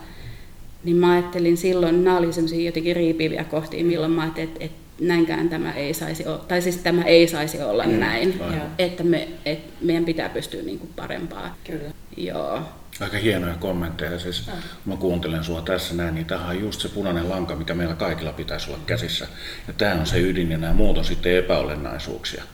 Niin 0.85 0.97
mä 0.97 1.13
ajattelin 1.13 1.57
silloin, 1.57 2.05
nämä 2.05 2.19
oli 2.19 2.33
sellaisia 2.33 2.67
jotenkin 2.67 2.97
riipiviä 2.97 3.45
kohtia, 3.45 3.85
milloin 3.85 4.13
mä 4.13 4.23
ajattelin, 4.23 4.49
että, 4.49 4.65
että 4.65 4.85
näinkään 5.01 5.49
tämä 5.49 5.73
ei 5.73 5.95
saisi 5.95 6.27
olla, 6.27 6.39
tai 6.39 6.63
siis 6.63 6.77
tämä 6.77 7.03
ei 7.03 7.29
saisi 7.29 7.63
olla 7.63 7.85
mm. 7.85 7.93
näin, 7.93 8.35
Aivan. 8.41 8.63
että 8.79 9.03
me, 9.03 9.29
et 9.45 9.59
meidän 9.81 10.05
pitää 10.05 10.29
pystyä 10.29 10.63
niin 10.63 10.79
kuin 10.79 10.91
parempaa. 10.97 11.57
Kyllä. 11.65 11.91
Joo. 12.17 12.61
Aika 13.01 13.19
hienoja 13.19 13.55
kommentteja. 13.55 14.19
Siis, 14.19 14.47
mm. 14.47 14.53
mä 14.85 14.97
kuuntelen 14.97 15.45
sua 15.45 15.63
tässä 15.63 15.95
näin, 15.95 16.15
niin 16.15 16.27
tämähän 16.27 16.57
on 16.57 16.61
just 16.61 16.81
se 16.81 16.89
punainen 16.89 17.29
lanka, 17.29 17.57
mikä 17.57 17.75
meillä 17.75 17.95
kaikilla 17.95 18.33
pitäisi 18.33 18.71
olla 18.71 18.81
käsissä. 18.87 19.27
Ja 19.67 19.73
tämä 19.73 19.95
on 19.95 20.07
se 20.07 20.21
ydin 20.21 20.51
ja 20.51 20.59
nämä 20.59 20.73
muut 20.73 20.99
on 20.99 21.05
sitten 21.05 21.37
epäolennaisuuksia. 21.37 22.45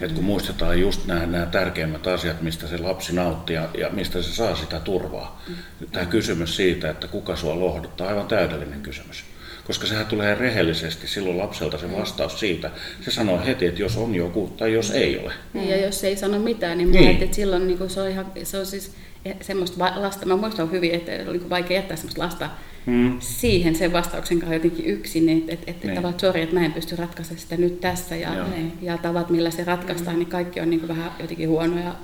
Et 0.00 0.12
kun 0.12 0.24
muistetaan 0.24 0.80
just 0.80 1.06
nämä, 1.06 1.26
nämä 1.26 1.46
tärkeimmät 1.46 2.06
asiat, 2.06 2.42
mistä 2.42 2.66
se 2.66 2.78
lapsi 2.78 3.14
nauttii 3.14 3.56
ja, 3.56 3.68
ja 3.78 3.90
mistä 3.90 4.22
se 4.22 4.34
saa 4.34 4.56
sitä 4.56 4.80
turvaa. 4.80 5.42
Mm. 5.48 5.54
Tämä 5.92 6.06
kysymys 6.06 6.56
siitä, 6.56 6.90
että 6.90 7.08
kuka 7.08 7.36
sua 7.36 7.60
lohduttaa, 7.60 8.08
aivan 8.08 8.26
täydellinen 8.26 8.80
kysymys. 8.80 9.24
Koska 9.66 9.86
sehän 9.86 10.06
tulee 10.06 10.34
rehellisesti 10.34 11.08
silloin 11.08 11.38
lapselta 11.38 11.78
se 11.78 11.92
vastaus 11.92 12.40
siitä. 12.40 12.70
Se 13.00 13.10
sanoo 13.10 13.40
heti, 13.46 13.66
että 13.66 13.82
jos 13.82 13.96
on 13.96 14.14
joku 14.14 14.52
tai 14.56 14.72
jos 14.72 14.90
ei 14.90 15.18
ole. 15.18 15.32
Niin, 15.52 15.68
ja 15.68 15.76
jos 15.76 16.04
ei 16.04 16.16
sano 16.16 16.38
mitään, 16.38 16.78
niin, 16.78 16.92
niin. 16.92 17.22
että 17.22 17.36
silloin 17.36 17.66
niin 17.66 17.90
se, 17.90 18.00
on 18.00 18.08
ihan, 18.08 18.32
se 18.42 18.58
on 18.58 18.66
siis 18.66 18.92
semmoista 19.40 19.92
lasta, 19.96 20.26
mä 20.26 20.36
muistan 20.36 20.70
hyvin, 20.70 20.94
että 20.94 21.12
oli 21.28 21.50
vaikea 21.50 21.76
jättää 21.76 21.96
semmoista 21.96 22.22
lasta 22.22 22.50
mm. 22.86 23.16
siihen 23.20 23.74
sen 23.74 23.92
vastauksen 23.92 24.38
kanssa 24.38 24.54
jotenkin 24.54 24.86
yksin, 24.86 25.28
että 25.28 25.52
et, 25.52 25.62
et, 25.66 25.84
niin. 25.84 25.94
tavat, 25.94 26.20
sori, 26.20 26.42
että 26.42 26.54
mä 26.54 26.64
en 26.64 26.72
pysty 26.72 26.96
ratkaisemaan 26.96 27.40
sitä 27.40 27.56
nyt 27.56 27.80
tässä 27.80 28.16
ja, 28.16 28.46
ja 28.82 28.98
tavat, 28.98 29.30
millä 29.30 29.50
se 29.50 29.64
ratkaistaan, 29.64 30.16
mm. 30.16 30.18
niin 30.18 30.30
kaikki 30.30 30.60
on 30.60 30.70
niin 30.70 30.88
vähän 30.88 31.10
jotenkin 31.20 31.48
huonoja. 31.48 31.94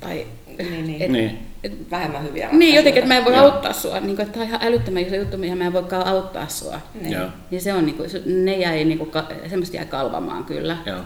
Tai, 0.00 0.26
niin, 0.58 0.86
niin. 0.86 1.02
Et, 1.02 1.10
niin. 1.10 1.38
Et, 1.64 1.90
vähemmän 1.90 2.22
hyviä 2.22 2.42
ratkaisuja. 2.42 2.58
Niin, 2.58 2.74
jotenkin, 2.74 3.02
että 3.02 3.14
mä 3.14 3.18
en 3.18 3.24
voi 3.24 3.34
Joo. 3.34 3.44
auttaa 3.44 3.72
sua. 3.72 4.00
Niin 4.00 4.16
kuin, 4.16 4.20
että 4.20 4.32
tämä 4.32 4.42
on 4.42 4.48
ihan 4.48 4.60
älyttömän 4.62 5.02
iso 5.02 5.14
juttu, 5.14 5.36
mihin 5.36 5.58
mä 5.58 5.64
en 5.64 5.72
voikaan 5.72 6.06
auttaa 6.06 6.48
sua. 6.48 6.80
Niin. 7.00 7.12
Ja 7.12 7.28
niin 7.50 7.62
se 7.62 7.74
on, 7.74 7.86
niin 7.86 7.96
kuin, 7.96 8.10
ne 8.44 8.56
jäi, 8.56 8.84
niin 8.84 8.98
kuin, 8.98 9.10
semmoista 9.48 9.76
jäi 9.76 9.86
kalvamaan 9.86 10.44
kyllä. 10.44 10.76
Joo. 10.86 11.00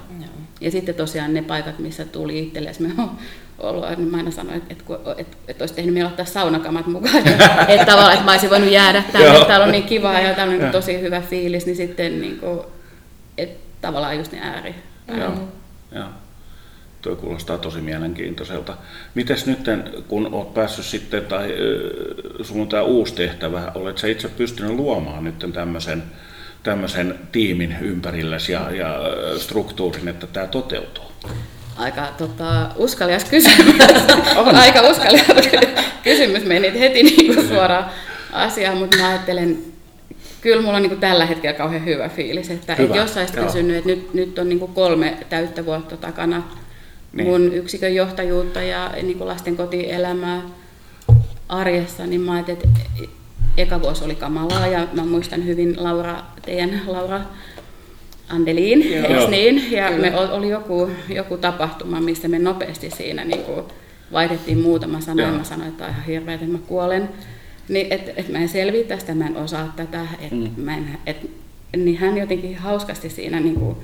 Ja 0.62 0.70
sitten 0.70 0.94
tosiaan 0.94 1.34
ne 1.34 1.42
paikat, 1.42 1.78
missä 1.78 2.04
tuli 2.04 2.38
itsellesi, 2.38 2.82
me 2.82 3.08
ollut, 3.58 3.84
niin 3.96 4.08
mä 4.08 4.16
aina 4.16 4.30
sanoin, 4.30 4.56
että, 4.56 4.72
että, 4.72 4.84
että, 5.16 5.36
että 5.48 5.62
olisi 5.62 5.74
tehnyt 5.74 5.94
mieli 5.94 6.08
ottaa 6.08 6.24
saunakamat 6.24 6.86
mukaan, 6.86 7.28
että 7.68 7.86
tavallaan, 7.86 8.12
että 8.12 8.24
mä 8.24 8.30
olisin 8.30 8.50
voinut 8.50 8.70
jäädä 8.70 9.02
tänne, 9.12 9.32
että 9.32 9.46
täällä 9.46 9.66
on 9.66 9.72
niin 9.72 9.84
kivaa 9.84 10.20
ja 10.20 10.34
täällä 10.34 10.54
on 10.54 10.60
niin 10.60 10.72
tosi 10.72 11.00
hyvä 11.00 11.20
fiilis, 11.20 11.66
niin 11.66 11.76
sitten 11.76 12.20
niin 12.20 12.38
kuin, 12.38 12.60
että 13.38 13.66
tavallaan 13.80 14.18
just 14.18 14.32
ne 14.32 14.40
ääri. 14.42 14.74
Joo, 15.18 15.32
joo. 15.92 16.08
Tuo 17.02 17.16
kuulostaa 17.16 17.58
tosi 17.58 17.80
mielenkiintoiselta. 17.80 18.76
Mites 19.14 19.46
nyt, 19.46 19.58
kun 20.08 20.28
olet 20.32 20.54
päässyt 20.54 20.84
sitten, 20.84 21.24
tai 21.24 21.48
sinulla 22.42 22.62
on 22.62 22.68
tämä 22.68 22.82
uusi 22.82 23.14
tehtävä, 23.14 23.72
olet 23.74 23.98
sä 23.98 24.06
itse 24.06 24.28
pystynyt 24.28 24.72
luomaan 24.72 25.24
nyt 25.24 25.46
tämmöisen, 25.52 26.02
tämmöisen 26.62 27.18
tiimin 27.32 27.76
ympärillesi 27.80 28.52
ja, 28.52 28.70
ja 28.70 29.00
struktuurin, 29.38 30.08
että 30.08 30.26
tämä 30.26 30.46
toteutuu? 30.46 31.04
aika 31.76 32.08
tota, 32.18 32.70
uskalias 32.76 33.24
kysymys. 33.24 33.76
aika 34.54 34.80
uskalias 34.80 35.26
kysymys 36.02 36.44
meni 36.44 36.80
heti 36.80 37.02
niin 37.02 37.34
kuin 37.34 37.48
suoraan 37.48 37.90
asiaan, 38.32 38.76
mutta 38.76 38.96
mä 38.96 39.08
ajattelen, 39.08 39.58
kyllä 40.40 40.62
mulla 40.62 40.76
on 40.76 40.82
niin 40.82 40.90
kuin 40.90 41.00
tällä 41.00 41.26
hetkellä 41.26 41.58
kauhean 41.58 41.84
hyvä 41.84 42.08
fiilis, 42.08 42.50
että 42.50 42.74
hyvä. 42.74 42.94
et 42.94 43.00
jos 43.00 43.16
olisit 43.16 43.36
kysynyt, 43.36 43.76
että 43.76 43.88
nyt, 43.88 44.14
nyt 44.14 44.38
on 44.38 44.48
niin 44.48 44.58
kuin 44.58 44.74
kolme 44.74 45.16
täyttä 45.28 45.66
vuotta 45.66 45.96
takana 45.96 46.42
niin. 47.12 47.28
mun 47.28 47.54
yksikön 47.54 47.94
johtajuutta 47.94 48.62
ja 48.62 48.90
niin 49.02 49.18
kuin 49.18 49.28
lasten 49.28 49.56
kotielämää 49.56 50.42
arjessa, 51.48 52.06
niin 52.06 52.20
mä 52.20 52.32
ajattelin, 52.32 52.62
että 52.64 53.02
eka 53.56 53.80
vuosi 53.80 54.04
oli 54.04 54.14
kamalaa 54.14 54.66
ja 54.66 54.86
mä 54.92 55.04
muistan 55.04 55.46
hyvin 55.46 55.84
Laura, 55.84 56.22
teidän 56.44 56.80
Laura 56.86 57.20
Andeliin, 58.28 58.82
eikö 58.82 59.28
niin? 59.28 59.72
Ja 59.72 59.88
Kyllä. 59.88 60.10
me 60.10 60.16
oli 60.18 60.48
joku, 60.48 60.90
joku 61.08 61.36
tapahtuma, 61.36 62.00
missä 62.00 62.28
me 62.28 62.38
nopeasti 62.38 62.90
siinä 62.90 63.24
niin 63.24 63.42
kuin 63.42 63.64
vaihdettiin 64.12 64.58
muutama 64.58 65.00
sana, 65.00 65.22
ja 65.22 65.32
mä 65.32 65.44
sanoin, 65.44 65.68
että 65.68 65.84
on 65.84 65.90
ihan 65.90 66.04
hirveä, 66.04 66.34
että 66.34 66.46
mä 66.46 66.58
kuolen. 66.58 67.08
Niin, 67.68 67.86
että 67.90 68.12
et 68.16 68.28
mä 68.28 68.38
en 68.38 68.48
selviä 68.48 68.84
tästä, 68.84 69.14
mä 69.14 69.26
en 69.26 69.36
osaa 69.36 69.72
tätä. 69.76 70.06
Et 70.20 70.32
mm. 70.32 70.50
mä 70.56 70.76
en, 70.76 70.98
et, 71.06 71.30
niin 71.76 71.98
hän 71.98 72.18
jotenkin 72.18 72.56
hauskasti 72.56 73.10
siinä 73.10 73.40
niin 73.40 73.54
kuin, 73.54 73.76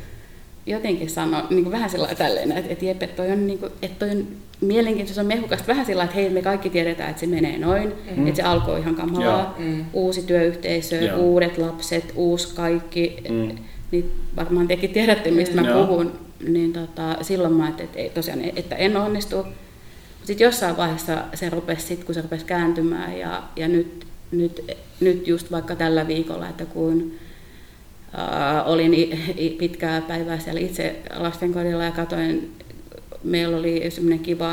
jotenkin 0.67 1.11
sanoi, 1.11 1.43
niin 1.51 1.63
kuin 1.63 1.73
vähän 1.73 1.91
sellainen 1.91 2.19
tälleen, 2.19 2.53
että, 2.53 2.73
että 2.73 2.85
Jeppe, 2.85 3.07
toi 3.07 3.31
on, 3.31 3.47
niin 3.47 3.59
kuin, 3.59 3.73
että 3.83 4.07
toi 4.07 4.11
on 4.11 4.27
mielenkiintoista, 4.61 5.15
se 5.15 5.21
on 5.21 5.27
mehukasta 5.27 5.67
vähän 5.67 5.87
sillä 5.87 6.05
että 6.05 6.17
hei, 6.17 6.31
me 6.31 6.43
kaikki 6.43 6.71
tiedetään, 6.71 7.11
että 7.11 7.21
se 7.21 7.27
menee 7.27 7.59
noin, 7.59 7.93
mm. 8.17 8.27
että 8.27 8.37
se 8.37 8.43
alkoi 8.43 8.81
ihan 8.81 8.95
kamalaa, 8.95 9.55
mm. 9.59 9.85
uusi 9.93 10.23
työyhteisö, 10.23 10.97
Joo. 10.97 11.19
uudet 11.19 11.59
lapset, 11.59 12.13
uusi 12.17 12.55
kaikki, 12.55 13.17
mm 13.29 13.59
niin 13.91 14.13
varmaan 14.37 14.69
tekin 14.69 14.91
tiedätte, 14.91 15.31
mistä 15.31 15.63
mä 15.63 15.73
puhun, 15.73 16.13
niin 16.49 16.73
tota, 16.73 17.17
silloin 17.23 17.55
mä 17.55 17.65
ajattelin, 17.65 17.89
että, 17.89 17.99
ei, 17.99 18.11
tosiaan, 18.11 18.41
että 18.57 18.77
en 18.77 18.97
onnistu. 18.97 19.45
Sitten 20.25 20.45
jossain 20.45 20.77
vaiheessa 20.77 21.25
se 21.35 21.51
rupesi, 21.51 21.87
sit, 21.87 22.05
kun 22.05 22.15
se 22.15 22.23
rupesi 22.23 22.45
kääntymään 22.45 23.19
ja, 23.19 23.43
ja 23.57 23.69
nyt, 23.69 24.07
nyt, 24.31 24.63
nyt 25.01 25.29
just 25.29 25.53
vaikka 25.53 25.77
tällä 25.77 26.07
viikolla, 26.07 26.49
että 26.49 26.65
kun 26.65 27.13
äh, 28.19 28.69
olin 28.69 28.93
pitkää 29.59 30.01
päivää 30.01 30.39
siellä 30.39 30.61
itse 30.61 30.97
lastenkodilla 31.17 31.85
ja 31.85 31.91
katoin, 31.91 32.53
meillä 33.25 33.57
oli 33.57 33.91
semmoinen 33.91 34.19
kiva 34.19 34.53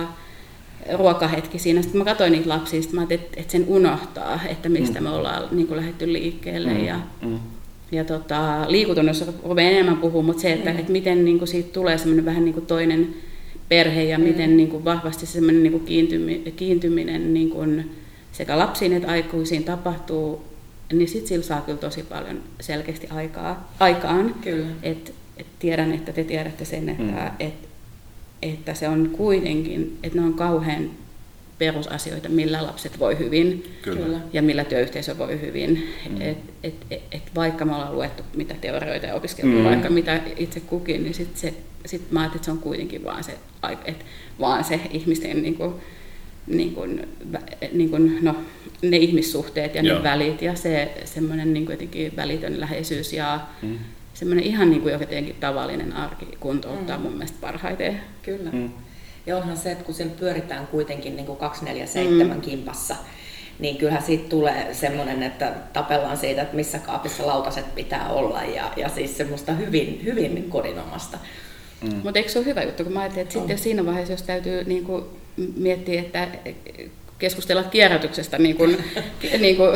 ruokahetki 0.94 1.60
siinä. 1.60 1.82
Sitten 1.82 2.02
mä 2.02 2.06
katsoin 2.06 2.32
niitä 2.32 2.50
lapsia, 2.50 2.82
sitten 2.82 2.96
mä 2.96 3.02
ajattelin, 3.02 3.24
että, 3.24 3.40
että 3.42 3.52
sen 3.52 3.66
unohtaa, 3.68 4.40
että 4.50 4.70
mistä 4.70 5.00
mm. 5.00 5.04
me 5.04 5.10
ollaan 5.10 5.44
niin 5.52 5.68
kuin 5.68 5.78
lähdetty 5.78 6.14
liikkeelle. 6.14 6.74
Mm. 6.74 6.86
Ja, 6.86 7.00
mm 7.22 7.40
ja 7.92 8.04
tota, 8.04 8.66
liikutunnissa 8.68 9.26
rupeaa 9.44 9.70
enemmän 9.70 9.98
puhua, 9.98 10.24
mutta 10.24 10.42
se, 10.42 10.54
että, 10.54 10.70
mm. 10.70 10.80
että 10.80 10.92
miten 10.92 11.26
niin 11.26 11.38
kuin 11.38 11.48
siitä 11.48 11.74
tulee 11.74 11.98
semmoinen 11.98 12.26
vähän 12.26 12.46
niin 12.46 12.54
kuin 12.54 12.66
toinen 12.66 13.14
perhe 13.70 14.04
ja 14.04 14.18
mm. 14.18 14.24
miten 14.24 14.58
niin 14.58 14.70
kuin 14.70 14.86
vahvasti 14.86 15.26
semmoinen 15.26 15.64
niin 15.64 15.72
kuin 15.72 15.86
kiintyminen, 15.86 16.54
kiintyminen 16.54 17.34
niin 17.34 17.50
kuin 17.50 17.92
sekä 18.32 18.60
lapsiin 18.60 18.94
että 18.94 19.12
aikuisiin 19.12 19.64
tapahtuu, 19.64 20.44
niin 20.94 21.08
sitten 21.08 21.28
sillä 21.28 21.44
saa 21.44 21.62
kyllä 21.62 21.78
tosi 21.78 22.04
paljon 22.04 22.40
selkeästi 22.60 23.08
aikaa, 23.10 23.74
aikaan. 23.80 24.36
Kyllä. 24.42 24.68
Et, 24.84 25.14
et 25.38 25.48
tiedän, 25.60 25.94
että 25.94 26.14
te 26.14 26.24
tiedätte 26.24 26.66
sen, 26.66 26.90
että, 26.90 27.04
mm. 27.04 27.32
et, 27.40 27.54
että 28.54 28.74
se 28.74 28.88
on 28.88 29.10
kuitenkin, 29.14 29.98
että 30.04 30.20
ne 30.20 30.26
on 30.26 30.34
kauhean 30.34 30.92
perusasioita, 31.58 32.30
millä 32.30 32.64
lapset 32.64 33.00
voi 33.00 33.20
hyvin 33.20 33.64
Kyllä. 33.82 34.20
ja 34.34 34.42
millä 34.42 34.64
työyhteisö 34.64 35.18
voi 35.18 35.42
hyvin. 35.42 35.90
Mm. 36.10 36.22
Et, 36.22 36.38
et, 36.64 36.74
et, 36.92 37.02
et 37.12 37.22
vaikka 37.36 37.66
me 37.66 37.76
ollaan 37.76 37.96
luettu 37.96 38.24
mitä 38.36 38.56
teorioita 38.62 39.06
ja 39.06 39.16
opiskeltu, 39.16 39.58
mm. 39.58 39.64
vaikka 39.64 39.90
mitä 39.90 40.22
itse 40.38 40.60
kukin, 40.60 41.04
niin 41.04 41.14
sit 41.14 41.38
se, 41.38 41.54
sit 41.86 42.12
mä 42.12 42.20
ajattelin, 42.20 42.38
että 42.38 42.46
se 42.46 42.52
on 42.52 42.58
kuitenkin 42.58 43.04
vaan 43.04 43.24
se, 43.24 43.38
et, 43.86 44.06
vaan 44.40 44.64
se 44.64 44.80
ihmisten 44.92 45.42
niin 45.42 45.56
kuin, 45.56 45.74
niin 46.48 46.74
kuin, 46.74 47.08
niin 47.72 47.90
kuin, 47.90 48.18
no, 48.22 48.36
ne 48.82 48.98
ihmissuhteet 48.98 49.76
ja 49.76 49.82
Joo. 49.82 49.98
ne 49.98 50.04
välit 50.04 50.42
ja 50.42 50.56
se 50.56 50.92
semmoinen 51.06 51.54
niin 51.54 51.68
jotenkin 51.70 52.16
välitön 52.16 52.60
läheisyys 52.60 53.14
ja 53.14 53.40
mm. 53.62 53.78
Semmoinen 54.16 54.46
ihan 54.46 54.70
niin 54.70 54.82
kuin 54.82 54.92
jotenkin 54.92 55.36
tavallinen 55.40 55.94
arki 55.94 56.26
kuntouttaa 56.40 56.98
mm. 56.98 57.04
mun 57.04 57.14
mielestä 57.14 57.38
parhaiten. 57.42 58.02
Kyllä. 58.24 58.50
Mm. 58.52 58.70
Ja 59.26 59.38
onhan 59.38 59.58
se, 59.58 59.72
että 59.72 59.84
kun 59.84 59.96
siellä 59.96 60.14
pyöritään 60.20 60.68
kuitenkin 60.68 61.16
niin 61.16 61.26
kuin 61.26 61.38
247 61.38 62.38
mm. 62.38 62.42
kimpassa, 62.42 62.96
niin 63.60 63.78
kyllähän 63.78 64.04
siitä 64.04 64.30
tulee 64.30 64.74
semmoinen, 64.74 65.24
että 65.24 65.54
tapellaan 65.74 66.18
siitä, 66.18 66.42
että 66.42 66.56
missä 66.56 66.80
kaapissa 66.80 67.28
lautaset 67.28 67.76
pitää 67.76 68.10
olla 68.10 68.44
ja, 68.44 68.72
ja 68.76 68.90
siis 68.90 69.18
semmoista 69.18 69.52
hyvin, 69.52 70.02
hyvin 70.04 70.50
kodinomasta. 70.50 71.18
Mm. 71.82 71.96
Mutta 72.04 72.20
eikö 72.20 72.32
se 72.32 72.40
ole 72.40 72.46
hyvä 72.46 72.64
juttu, 72.64 72.84
kun 72.84 72.94
mä 72.94 73.00
ajattelin, 73.00 73.24
että 73.24 73.34
sitten 73.34 73.58
siinä 73.58 73.86
vaiheessa, 73.86 74.14
jos 74.14 74.24
täytyy 74.24 74.64
niin 74.64 74.84
kuin 74.84 75.04
miettiä, 75.56 76.02
että 76.02 76.28
keskustella 77.20 77.64
kierrätyksestä 77.64 78.38
niin 78.38 78.56
kuin, 78.56 78.78
niin 79.40 79.56
kuin, 79.56 79.70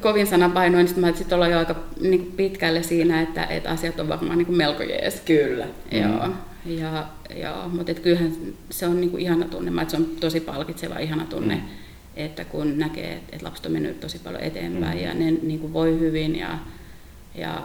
kovin 0.00 0.26
sanapainoin, 0.26 0.84
niin 0.84 0.94
sitten 0.94 1.16
sit 1.16 1.32
ollaan 1.32 1.50
jo 1.50 1.58
aika 1.58 1.74
niin 2.00 2.20
kuin 2.20 2.32
pitkälle 2.32 2.82
siinä, 2.82 3.20
että, 3.20 3.44
että 3.44 3.70
asiat 3.70 4.00
on 4.00 4.08
varmaan 4.08 4.38
niin 4.38 4.46
kuin 4.46 4.56
melko 4.56 4.82
jees. 4.82 5.20
Kyllä. 5.20 5.66
Joo. 5.92 6.26
Mm. 6.26 6.34
Ja, 6.66 7.06
ja, 7.36 7.68
mutta 7.72 7.92
et 7.92 8.00
kyllähän 8.00 8.32
se 8.70 8.86
on 8.86 9.00
niin 9.00 9.10
kuin 9.10 9.22
ihana 9.22 9.44
tunne, 9.44 9.82
että 9.82 9.90
se 9.90 9.96
on 9.96 10.06
tosi 10.20 10.40
palkitseva 10.40 10.98
ihana 10.98 11.24
tunne, 11.24 11.54
mm. 11.54 11.62
että 12.16 12.44
kun 12.44 12.78
näkee, 12.78 13.12
että, 13.12 13.28
että 13.32 13.46
lapset 13.46 13.66
on 13.66 13.72
mennyt 13.72 14.00
tosi 14.00 14.18
paljon 14.18 14.42
eteenpäin 14.42 14.98
mm. 14.98 15.04
ja 15.04 15.14
ne 15.14 15.30
niin 15.30 15.58
kuin 15.58 15.72
voi 15.72 15.98
hyvin 15.98 16.36
ja, 16.36 16.58
ja 17.34 17.62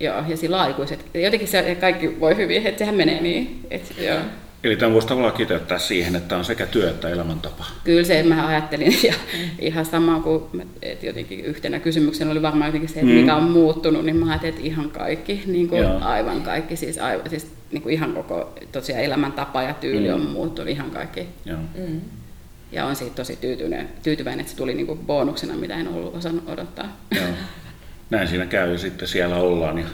Joo, 0.00 0.22
ja 0.28 0.36
sillä 0.36 0.60
aikuiset. 0.60 1.06
Jotenkin 1.14 1.48
se 1.48 1.74
kaikki 1.80 2.20
voi 2.20 2.36
hyvin, 2.36 2.66
että 2.66 2.78
sehän 2.78 2.94
menee 2.94 3.20
niin. 3.20 3.66
Et, 3.70 3.94
joo. 3.98 4.18
Eli 4.64 4.76
tämä 4.76 4.92
voisi 4.92 5.08
tavallaan 5.08 5.34
kiteyttää 5.34 5.78
siihen, 5.78 6.16
että 6.16 6.36
on 6.36 6.44
sekä 6.44 6.66
työ 6.66 6.90
että 6.90 7.08
elämäntapa. 7.08 7.64
Kyllä 7.84 8.04
se, 8.04 8.22
mä 8.22 8.46
ajattelin 8.46 8.96
ja 9.08 9.14
ihan 9.58 9.84
sama 9.84 10.20
kuin, 10.20 10.68
että 10.82 11.06
jotenkin 11.06 11.44
yhtenä 11.44 11.80
kysymyksenä 11.80 12.30
oli 12.30 12.42
varmaan 12.42 12.68
jotenkin 12.68 12.88
se, 12.88 13.00
että 13.00 13.12
mm. 13.12 13.18
mikä 13.20 13.36
on 13.36 13.50
muuttunut, 13.50 14.04
niin 14.04 14.16
mä 14.16 14.26
ajattelin, 14.30 14.54
että 14.54 14.66
ihan 14.66 14.90
kaikki, 14.90 15.42
niin 15.46 15.68
kuin 15.68 15.86
aivan 15.86 16.42
kaikki, 16.42 16.76
siis, 16.76 16.98
aivan, 16.98 17.30
siis 17.30 17.46
niin 17.72 17.82
kuin 17.82 17.92
ihan 17.92 18.12
koko 18.14 18.52
tosiaan 18.72 19.04
elämäntapa 19.04 19.62
ja 19.62 19.74
tyyli 19.74 20.08
mm. 20.08 20.14
on 20.14 20.20
muuttunut 20.20 20.70
ihan 20.70 20.90
kaikki. 20.90 21.28
Joo. 21.44 21.58
Mm. 21.58 22.00
Ja 22.72 22.86
on 22.86 22.96
siitä 22.96 23.14
tosi 23.14 23.36
tyytyväinen, 23.36 23.88
tyytyväinen 24.02 24.40
että 24.40 24.50
se 24.50 24.56
tuli 24.56 24.74
niin 24.74 24.86
kuin 24.86 24.98
bonuksena, 24.98 25.54
mitä 25.54 25.74
en 25.74 25.88
ollut 25.88 26.14
osannut 26.14 26.48
odottaa. 26.48 26.96
Joo. 27.16 27.24
näin 28.14 28.28
siinä 28.28 28.46
käy 28.46 28.72
ja 28.72 28.78
sitten 28.78 29.08
siellä 29.08 29.36
ollaan 29.36 29.78
ja 29.78 29.84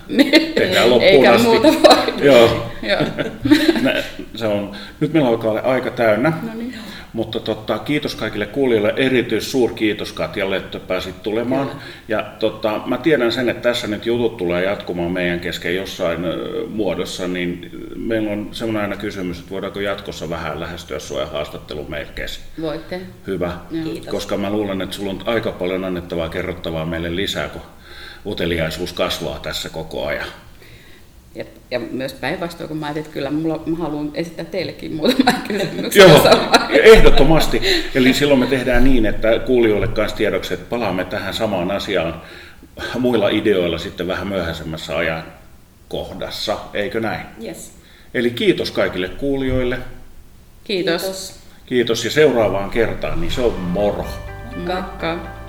tehdään 0.55 0.91
loppuun 0.91 1.13
Eikä 1.13 1.33
asti. 1.33 1.47
muuta 1.47 1.69
voi. 1.69 2.25
Joo. 2.27 2.67
se 4.35 4.47
on, 4.47 4.73
nyt 5.01 5.13
meillä 5.13 5.29
alkaa 5.29 5.51
olla 5.51 5.61
aika 5.61 5.91
täynnä, 5.91 6.33
no 6.43 6.55
niin. 6.55 6.75
mutta 7.13 7.41
totta, 7.41 7.79
kiitos 7.79 8.15
kaikille 8.15 8.47
kuulijoille. 8.47 8.95
Erityis 8.97 9.51
suurkiitos 9.51 10.13
Katjalle, 10.13 10.57
että 10.57 10.79
pääsit 10.79 11.23
tulemaan. 11.23 11.69
Kyllä. 11.69 11.81
Ja 12.09 12.33
totta, 12.39 12.81
mä 12.87 12.99
tiedän 12.99 13.33
sen, 13.33 13.49
että 13.49 13.63
tässä 13.63 13.87
nyt 13.87 14.07
jutut 14.07 14.37
tulee 14.37 14.65
jatkumaan 14.65 15.13
meidän 15.13 15.41
kesken 15.41 15.77
jossain 15.77 16.21
muodossa, 16.69 17.29
niin 17.29 17.71
meillä 17.97 18.31
on 18.31 18.49
semmoinen 18.53 18.83
aina 18.83 18.97
kysymys, 18.97 19.39
että 19.39 19.51
voidaanko 19.51 19.81
jatkossa 19.81 20.31
vähän 20.31 20.61
lähestyä 20.61 20.99
sua 20.99 21.21
ja 21.21 21.27
haastattelu 21.27 21.85
meille 21.89 22.13
kesken. 22.15 22.47
Voitte. 22.63 23.01
Hyvä, 23.27 23.53
Kiitos. 23.71 24.07
koska 24.07 24.37
mä 24.37 24.51
luulen, 24.51 24.83
että 24.83 24.97
sulla 24.97 25.11
on 25.11 25.23
aika 25.25 25.53
paljon 25.53 25.85
annettavaa 25.85 26.29
kerrottavaa 26.29 26.87
meille 26.87 27.17
lisää, 27.17 27.49
kun 27.49 27.63
uteliaisuus 28.27 28.93
kasvaa 28.93 29.39
tässä 29.39 29.69
koko 29.69 30.07
ajan. 30.07 30.27
Ja, 31.35 31.45
ja 31.71 31.79
myös 31.79 32.13
päinvastoin, 32.13 32.69
kun 32.69 32.77
mä 32.77 32.87
ajattelin, 32.87 33.07
että 33.07 33.15
kyllä 33.15 33.31
mulla, 33.31 33.63
mä 33.67 33.77
haluan 33.77 34.11
esittää 34.15 34.45
teillekin 34.45 34.95
muutama 34.95 35.33
kysymyksiä. 35.49 36.05
Joo, 36.05 36.23
ehdottomasti. 36.69 37.63
Eli 37.95 38.15
silloin 38.15 38.41
me 38.41 38.47
tehdään 38.47 38.85
niin, 38.85 39.07
että 39.07 39.39
kuulijoille 39.39 39.89
kanssa 39.89 40.17
tiedoksi, 40.17 40.55
että 40.55 40.67
palaamme 40.71 41.05
tähän 41.05 41.35
samaan 41.35 41.71
asiaan 41.71 42.23
muilla 42.99 43.29
ideoilla 43.29 43.79
sitten 43.79 44.07
vähän 44.07 44.29
myöhäisemmässä 44.29 44.97
ajan 44.97 45.23
kohdassa, 45.89 46.59
eikö 46.75 47.01
näin? 47.01 47.27
Yes. 47.45 47.73
Eli 48.15 48.31
kiitos 48.31 48.71
kaikille 48.71 49.09
kuulijoille. 49.09 49.79
Kiitos. 50.65 51.41
Kiitos. 51.67 52.05
Ja 52.05 52.11
seuraavaan 52.11 52.71
kertaan, 52.71 53.21
niin 53.21 53.33
se 53.33 53.41
on 53.41 53.53
moro. 53.53 54.07
Moikka. 54.57 55.40